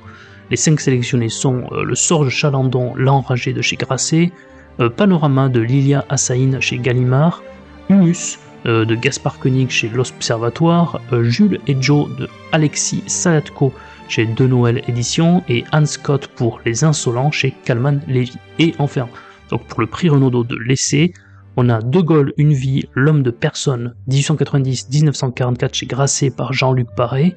les 0.52 0.58
5 0.58 0.80
sélectionnés 0.80 1.30
sont 1.30 1.64
euh, 1.72 1.84
Le 1.84 1.96
Sorge 1.96 2.30
Chalandon, 2.30 2.94
L'Enragé 2.96 3.54
de 3.54 3.62
chez 3.62 3.76
Grasset, 3.76 4.32
euh, 4.80 4.90
Panorama 4.90 5.50
de 5.50 5.60
Lilia 5.60 6.06
Assaïn 6.10 6.60
chez 6.60 6.78
Gallimard, 6.78 7.42
Humus 7.90 8.40
euh, 8.66 8.86
de 8.86 8.96
Gaspard 8.96 9.40
Koenig 9.40 9.70
chez 9.70 9.88
L'Observatoire, 9.88 11.00
euh, 11.14 11.24
Jules 11.24 11.60
et 11.68 11.76
Joe 11.80 12.10
de 12.18 12.28
Alexis 12.52 13.04
Salatko 13.08 13.74
chez 14.10 14.26
De 14.26 14.48
Noël 14.48 14.82
Éditions 14.88 15.44
et 15.48 15.64
Anne 15.72 15.86
Scott 15.86 16.28
pour 16.28 16.60
Les 16.66 16.84
Insolents 16.84 17.32
chez 17.32 17.54
Calman 17.66 18.00
Lévy. 18.08 18.38
Et 18.60 18.74
enfin, 18.80 19.08
donc 19.50 19.66
pour 19.68 19.82
le 19.82 19.88
prix 19.88 20.10
Renaudot 20.10 20.44
de 20.44 20.56
l'essai, 20.56 21.14
on 21.56 21.70
a 21.70 21.82
De 21.82 22.02
Gaulle, 22.02 22.34
Une 22.38 22.54
vie, 22.54 22.86
L'homme 22.94 23.24
de 23.24 23.32
personne, 23.32 23.96
1890-1944 24.10 25.74
chez 25.74 25.86
Grasset 25.86 26.30
par 26.30 26.54
Jean-Luc 26.54 26.88
Paré. 26.96 27.36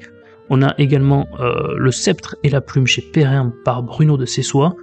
On 0.48 0.62
a 0.62 0.74
également 0.78 1.26
euh, 1.40 1.74
Le 1.78 1.90
sceptre 1.90 2.36
et 2.42 2.50
la 2.50 2.60
plume 2.60 2.86
chez 2.86 3.02
Perrin 3.02 3.52
par 3.64 3.82
Bruno 3.82 4.16
de 4.16 4.26
Cessois. 4.26 4.74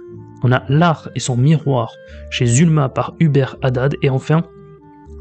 On 0.42 0.52
a 0.52 0.62
L'art 0.68 1.08
et 1.14 1.20
son 1.20 1.36
miroir 1.36 1.92
chez 2.30 2.46
Zulma 2.46 2.88
par 2.88 3.14
Hubert 3.20 3.56
Haddad. 3.62 3.96
Et 4.02 4.10
enfin, 4.10 4.42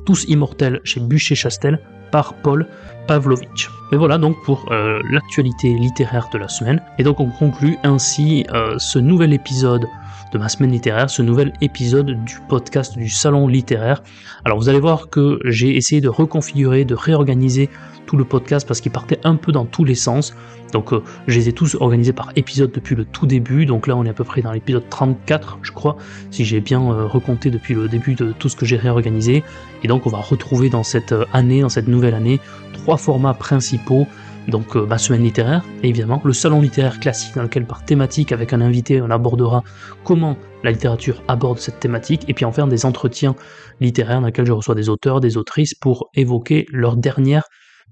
tous 0.08 0.24
immortels 0.30 0.80
chez 0.86 1.02
Bûcher-Chastel 1.02 1.80
par 2.12 2.34
Paul 2.36 2.66
Pavlovitch. 3.08 3.70
Et 3.94 3.96
voilà 3.96 4.18
donc 4.18 4.36
pour 4.44 4.66
euh, 4.72 5.00
l'actualité 5.10 5.74
littéraire 5.74 6.28
de 6.34 6.38
la 6.38 6.50
semaine. 6.50 6.82
Et 7.00 7.04
donc 7.04 7.20
on 7.22 7.30
conclut 7.30 7.78
ainsi 7.84 8.46
euh, 8.54 8.76
ce 8.78 9.00
nouvel 9.00 9.34
épisode 9.34 9.88
de 10.34 10.38
ma 10.38 10.50
semaine 10.50 10.72
littéraire, 10.72 11.10
ce 11.10 11.22
nouvel 11.22 11.54
épisode 11.62 12.22
du 12.26 12.36
podcast 12.50 12.98
du 12.98 13.08
salon 13.08 13.48
littéraire. 13.48 14.04
Alors 14.44 14.58
vous 14.58 14.68
allez 14.68 14.82
voir 14.82 15.10
que 15.10 15.40
j'ai 15.46 15.78
essayé 15.78 16.02
de 16.02 16.10
reconfigurer, 16.10 16.84
de 16.84 16.96
réorganiser 16.96 17.70
tout 18.06 18.18
le 18.18 18.26
podcast 18.26 18.68
parce 18.68 18.82
qu'il 18.82 18.92
partait 18.92 19.20
un 19.24 19.36
peu 19.38 19.54
dans 19.54 19.66
tous 19.66 19.86
les 19.86 19.96
sens. 19.96 20.36
Donc 20.74 20.92
euh, 20.92 21.02
je 21.28 21.40
les 21.40 21.48
ai 21.48 21.54
tous 21.54 21.78
organisés 21.80 22.12
par 22.12 22.34
épisode 22.36 22.74
depuis 22.74 22.96
le 22.96 23.06
tout 23.06 23.26
début. 23.26 23.66
Donc 23.66 23.88
là 23.88 23.96
on 23.96 24.04
est 24.04 24.10
à 24.10 24.14
peu 24.14 24.26
près 24.26 24.42
dans 24.42 24.52
l'épisode 24.52 24.90
34 24.90 25.60
je 25.62 25.72
crois, 25.72 25.96
si 26.30 26.44
j'ai 26.44 26.60
bien 26.60 26.80
recompté 26.80 27.52
depuis 27.52 27.74
le 27.74 27.88
début 27.88 28.16
de 28.16 28.34
tout 28.38 28.50
ce 28.50 28.58
que 28.58 28.66
j'ai 28.66 28.76
réorganisé. 28.76 29.46
Et 29.84 29.88
donc 29.88 30.06
on 30.08 30.10
va 30.10 30.18
retrouver 30.18 30.70
dans 30.70 30.84
cette 30.84 31.16
année, 31.32 31.62
dans 31.62 31.70
cette 31.70 31.88
nouvelle 31.88 32.16
année, 32.16 32.42
trois 32.88 32.96
formats 32.96 33.34
principaux 33.34 34.08
donc 34.48 34.76
ma 34.76 34.96
euh, 34.96 34.98
semaine 34.98 35.22
littéraire, 35.22 35.62
évidemment, 35.84 36.22
le 36.24 36.32
salon 36.32 36.62
littéraire 36.62 37.02
classique 37.02 37.36
dans 37.36 37.42
lequel 37.42 37.66
par 37.66 37.84
thématique 37.84 38.32
avec 38.32 38.54
un 38.54 38.62
invité 38.62 39.02
on 39.02 39.10
abordera 39.10 39.62
comment 40.06 40.38
la 40.64 40.72
littérature 40.72 41.22
aborde 41.28 41.60
cette 41.60 41.82
thématique, 41.82 42.24
et 42.30 42.34
puis 42.34 42.46
en 42.46 42.54
faire 42.54 42.66
des 42.68 42.86
entretiens 42.86 43.36
littéraires 43.82 44.22
dans 44.22 44.28
lesquels 44.28 44.46
je 44.46 44.54
reçois 44.54 44.74
des 44.74 44.88
auteurs, 44.88 45.20
des 45.20 45.36
autrices 45.36 45.74
pour 45.74 46.10
évoquer 46.16 46.66
leur 46.72 46.96
dernière 46.96 47.44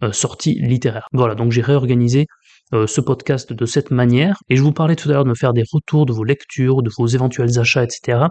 euh, 0.01 0.13
sortie 0.13 0.53
littéraire. 0.61 1.09
Voilà, 1.11 1.35
donc 1.35 1.51
j'ai 1.51 1.61
réorganisé 1.61 2.27
euh, 2.73 2.87
ce 2.87 3.01
podcast 3.01 3.51
de 3.51 3.65
cette 3.65 3.91
manière, 3.91 4.37
et 4.47 4.55
je 4.55 4.61
vous 4.61 4.71
parlais 4.71 4.95
tout 4.95 5.09
à 5.09 5.11
l'heure 5.11 5.25
de 5.25 5.29
me 5.29 5.35
faire 5.35 5.51
des 5.51 5.65
retours 5.73 6.05
de 6.05 6.13
vos 6.13 6.23
lectures, 6.23 6.83
de 6.83 6.91
vos 6.97 7.07
éventuels 7.07 7.59
achats, 7.59 7.83
etc. 7.83 8.27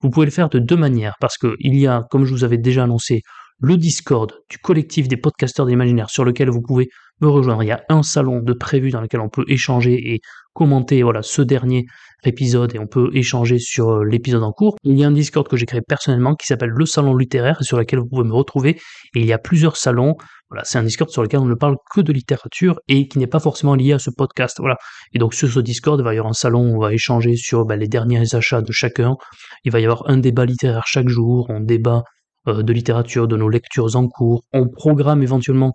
Vous 0.00 0.08
pouvez 0.08 0.24
le 0.24 0.32
faire 0.32 0.48
de 0.48 0.60
deux 0.60 0.78
manières, 0.78 1.16
parce 1.20 1.36
qu'il 1.36 1.76
y 1.76 1.86
a, 1.86 2.06
comme 2.10 2.24
je 2.24 2.32
vous 2.32 2.44
avais 2.44 2.56
déjà 2.56 2.84
annoncé, 2.84 3.20
le 3.58 3.76
Discord 3.76 4.32
du 4.50 4.58
collectif 4.58 5.08
des 5.08 5.16
podcasteurs 5.16 5.66
d'imaginaire 5.66 6.10
sur 6.10 6.24
lequel 6.24 6.50
vous 6.50 6.60
pouvez 6.60 6.88
me 7.20 7.28
rejoindre. 7.28 7.62
Il 7.62 7.68
y 7.68 7.72
a 7.72 7.82
un 7.88 8.02
salon 8.02 8.40
de 8.40 8.52
prévu 8.52 8.90
dans 8.90 9.00
lequel 9.00 9.20
on 9.20 9.28
peut 9.28 9.44
échanger 9.48 10.12
et 10.12 10.20
commenter 10.52 11.02
voilà 11.02 11.22
ce 11.22 11.42
dernier 11.42 11.86
épisode 12.24 12.74
et 12.74 12.78
on 12.78 12.86
peut 12.86 13.10
échanger 13.12 13.58
sur 13.58 13.90
euh, 13.90 14.04
l'épisode 14.04 14.42
en 14.42 14.52
cours. 14.52 14.76
Il 14.82 14.98
y 14.98 15.04
a 15.04 15.06
un 15.06 15.12
Discord 15.12 15.46
que 15.46 15.56
j'ai 15.56 15.66
créé 15.66 15.80
personnellement 15.86 16.34
qui 16.34 16.46
s'appelle 16.46 16.70
le 16.70 16.86
salon 16.86 17.14
littéraire 17.16 17.62
sur 17.62 17.78
lequel 17.78 18.00
vous 18.00 18.08
pouvez 18.08 18.24
me 18.24 18.34
retrouver 18.34 18.70
et 19.14 19.20
il 19.20 19.26
y 19.26 19.32
a 19.32 19.38
plusieurs 19.38 19.76
salons. 19.76 20.16
Voilà, 20.48 20.64
c'est 20.64 20.78
un 20.78 20.82
Discord 20.82 21.10
sur 21.10 21.22
lequel 21.22 21.40
on 21.40 21.46
ne 21.46 21.54
parle 21.54 21.76
que 21.92 22.00
de 22.00 22.12
littérature 22.12 22.78
et 22.88 23.08
qui 23.08 23.18
n'est 23.18 23.26
pas 23.26 23.40
forcément 23.40 23.74
lié 23.74 23.92
à 23.92 23.98
ce 23.98 24.10
podcast. 24.10 24.56
Voilà. 24.58 24.76
Et 25.12 25.18
donc 25.18 25.34
sur 25.34 25.48
ce 25.48 25.60
Discord, 25.60 26.00
il 26.00 26.04
va 26.04 26.14
y 26.14 26.18
avoir 26.18 26.30
un 26.30 26.34
salon 26.34 26.70
où 26.70 26.76
on 26.76 26.80
va 26.80 26.92
échanger 26.92 27.36
sur 27.36 27.64
bah, 27.64 27.76
les 27.76 27.88
derniers 27.88 28.34
achats 28.34 28.62
de 28.62 28.72
chacun. 28.72 29.16
Il 29.64 29.72
va 29.72 29.80
y 29.80 29.84
avoir 29.84 30.08
un 30.08 30.18
débat 30.18 30.44
littéraire 30.44 30.84
chaque 30.86 31.08
jour. 31.08 31.46
On 31.48 31.60
débat 31.60 32.04
de 32.46 32.72
littérature, 32.72 33.28
de 33.28 33.36
nos 33.36 33.48
lectures 33.48 33.96
en 33.96 34.08
cours. 34.08 34.42
On 34.52 34.68
programme 34.68 35.22
éventuellement 35.22 35.72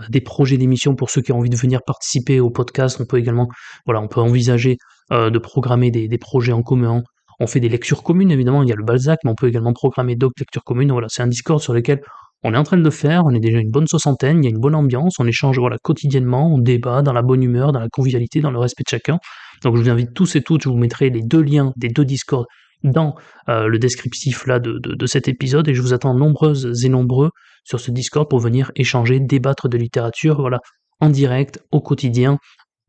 euh, 0.00 0.04
des 0.08 0.20
projets 0.20 0.56
d'émission 0.56 0.96
pour 0.96 1.10
ceux 1.10 1.22
qui 1.22 1.32
ont 1.32 1.38
envie 1.38 1.50
de 1.50 1.56
venir 1.56 1.80
participer 1.86 2.40
au 2.40 2.50
podcast. 2.50 2.98
On 3.00 3.06
peut 3.06 3.18
également, 3.18 3.48
voilà, 3.86 4.00
on 4.00 4.08
peut 4.08 4.20
envisager 4.20 4.76
euh, 5.12 5.30
de 5.30 5.38
programmer 5.38 5.90
des, 5.90 6.18
projets 6.18 6.52
en 6.52 6.62
commun. 6.62 7.02
On 7.40 7.46
fait 7.46 7.60
des 7.60 7.68
lectures 7.68 8.02
communes, 8.02 8.30
évidemment, 8.30 8.62
il 8.62 8.68
y 8.68 8.72
a 8.72 8.76
le 8.76 8.84
Balzac, 8.84 9.20
mais 9.24 9.30
on 9.30 9.34
peut 9.34 9.48
également 9.48 9.72
programmer 9.72 10.16
d'autres 10.16 10.34
lectures 10.38 10.64
communes. 10.64 10.90
Voilà, 10.90 11.08
c'est 11.10 11.22
un 11.22 11.26
Discord 11.26 11.60
sur 11.60 11.74
lequel 11.74 12.00
on 12.42 12.52
est 12.54 12.56
en 12.56 12.62
train 12.62 12.76
de 12.76 12.82
le 12.82 12.90
faire, 12.90 13.24
on 13.24 13.30
est 13.30 13.40
déjà 13.40 13.58
une 13.58 13.70
bonne 13.70 13.86
soixantaine, 13.86 14.42
il 14.42 14.44
y 14.44 14.48
a 14.48 14.50
une 14.50 14.60
bonne 14.60 14.74
ambiance, 14.74 15.18
on 15.18 15.26
échange 15.26 15.58
voilà, 15.58 15.78
quotidiennement, 15.82 16.52
on 16.52 16.58
débat 16.58 17.00
dans 17.02 17.12
la 17.12 17.22
bonne 17.22 17.42
humeur, 17.42 17.72
dans 17.72 17.80
la 17.80 17.88
convivialité, 17.88 18.40
dans 18.40 18.50
le 18.50 18.58
respect 18.58 18.82
de 18.84 18.90
chacun. 18.90 19.18
Donc 19.62 19.76
je 19.76 19.82
vous 19.82 19.88
invite 19.88 20.12
tous 20.12 20.36
et 20.36 20.42
toutes, 20.42 20.62
je 20.62 20.68
vous 20.68 20.76
mettrai 20.76 21.08
les 21.08 21.22
deux 21.22 21.40
liens 21.40 21.72
des 21.76 21.88
deux 21.88 22.04
Discords 22.04 22.46
dans 22.84 23.16
euh, 23.48 23.66
le 23.66 23.78
descriptif 23.78 24.46
là 24.46 24.60
de, 24.60 24.78
de, 24.78 25.06
cet 25.06 25.26
épisode 25.26 25.66
et 25.68 25.74
je 25.74 25.82
vous 25.82 25.92
attends 25.92 26.14
nombreuses 26.14 26.84
et 26.84 26.88
nombreux 26.88 27.30
sur 27.64 27.80
ce 27.80 27.90
Discord 27.90 28.28
pour 28.28 28.38
venir 28.38 28.70
échanger, 28.76 29.20
débattre 29.20 29.68
de 29.68 29.78
littérature, 29.78 30.40
voilà, 30.40 30.60
en 31.00 31.08
direct, 31.08 31.60
au 31.72 31.80
quotidien, 31.80 32.38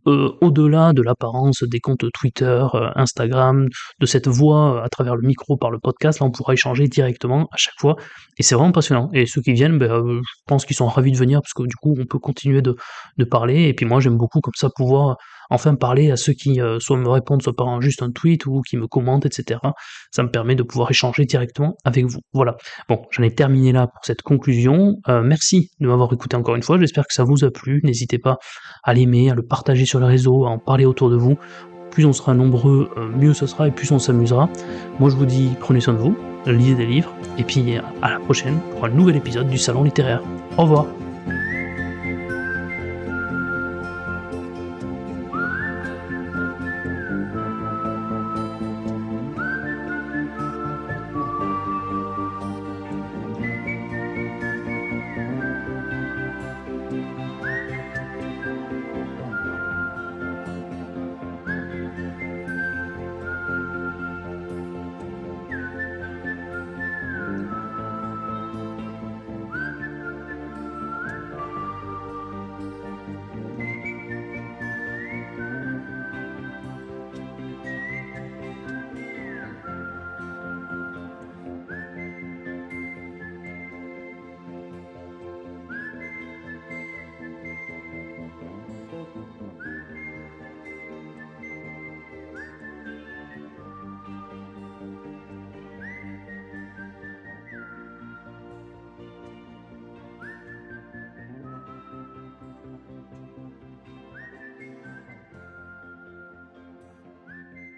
euh, 0.07 0.31
au-delà 0.41 0.93
de 0.93 1.01
l'apparence 1.01 1.63
des 1.63 1.79
comptes 1.79 2.05
Twitter, 2.13 2.63
euh, 2.73 2.89
Instagram, 2.95 3.67
de 3.99 4.05
cette 4.05 4.27
voix 4.27 4.83
à 4.83 4.89
travers 4.89 5.15
le 5.15 5.25
micro 5.25 5.57
par 5.57 5.71
le 5.71 5.79
podcast, 5.79 6.19
là 6.19 6.27
on 6.27 6.31
pourra 6.31 6.53
échanger 6.53 6.87
directement 6.87 7.47
à 7.51 7.57
chaque 7.57 7.79
fois, 7.79 7.95
et 8.37 8.43
c'est 8.43 8.53
vraiment 8.53 8.73
passionnant. 8.73 9.09
Et 9.13 9.25
ceux 9.25 9.41
qui 9.41 9.53
viennent, 9.53 9.79
ben, 9.79 10.03
je 10.05 10.41
pense 10.45 10.65
qu'ils 10.65 10.75
sont 10.75 10.87
ravis 10.87 11.13
de 11.13 11.17
venir, 11.17 11.41
parce 11.41 11.53
que 11.53 11.63
du 11.63 11.75
coup 11.75 11.95
on 11.97 12.05
peut 12.05 12.19
continuer 12.19 12.61
de, 12.61 12.75
de 13.17 13.23
parler, 13.23 13.63
et 13.63 13.73
puis 13.73 13.85
moi 13.85 14.01
j'aime 14.01 14.17
beaucoup 14.17 14.41
comme 14.41 14.53
ça 14.55 14.69
pouvoir 14.75 15.17
enfin 15.49 15.75
parler 15.75 16.11
à 16.11 16.15
ceux 16.15 16.33
qui 16.33 16.61
euh, 16.61 16.79
soit 16.79 16.97
me 16.97 17.09
répondent 17.09 17.41
soit 17.41 17.55
par 17.55 17.81
juste 17.81 18.01
un 18.01 18.11
tweet 18.11 18.45
ou 18.45 18.61
qui 18.61 18.77
me 18.77 18.87
commentent, 18.87 19.25
etc. 19.25 19.59
Ça 20.11 20.23
me 20.23 20.29
permet 20.29 20.55
de 20.55 20.63
pouvoir 20.63 20.89
échanger 20.91 21.25
directement 21.25 21.75
avec 21.83 22.05
vous. 22.05 22.19
Voilà. 22.33 22.55
Bon, 22.89 23.01
j'en 23.11 23.23
ai 23.23 23.33
terminé 23.33 23.71
là 23.71 23.87
pour 23.87 24.03
cette 24.03 24.21
conclusion. 24.21 24.95
Euh, 25.09 25.21
merci 25.23 25.69
de 25.79 25.87
m'avoir 25.87 26.11
écouté 26.13 26.35
encore 26.35 26.55
une 26.55 26.63
fois. 26.63 26.79
J'espère 26.79 27.05
que 27.07 27.13
ça 27.13 27.23
vous 27.23 27.43
a 27.43 27.51
plu. 27.51 27.81
N'hésitez 27.83 28.17
pas 28.17 28.37
à 28.83 28.93
l'aimer, 28.93 29.29
à 29.31 29.35
le 29.35 29.43
partager 29.43 29.85
sur 29.85 29.99
les 29.99 30.07
réseaux, 30.07 30.45
à 30.45 30.49
en 30.49 30.59
parler 30.59 30.85
autour 30.85 31.09
de 31.09 31.15
vous. 31.15 31.37
Plus 31.91 32.05
on 32.05 32.13
sera 32.13 32.33
nombreux, 32.33 32.89
euh, 32.97 33.07
mieux 33.07 33.33
ce 33.33 33.47
sera 33.47 33.67
et 33.67 33.71
plus 33.71 33.91
on 33.91 33.99
s'amusera. 33.99 34.49
Moi 34.99 35.09
je 35.09 35.15
vous 35.15 35.25
dis 35.25 35.51
prenez 35.59 35.79
soin 35.79 35.93
de 35.93 35.99
vous, 35.99 36.17
lisez 36.45 36.75
des 36.75 36.85
livres, 36.85 37.13
et 37.37 37.43
puis 37.43 37.77
à 38.01 38.09
la 38.11 38.19
prochaine 38.19 38.59
pour 38.71 38.85
un 38.85 38.89
nouvel 38.89 39.15
épisode 39.15 39.47
du 39.47 39.57
Salon 39.57 39.83
littéraire. 39.83 40.21
Au 40.57 40.63
revoir 40.63 41.04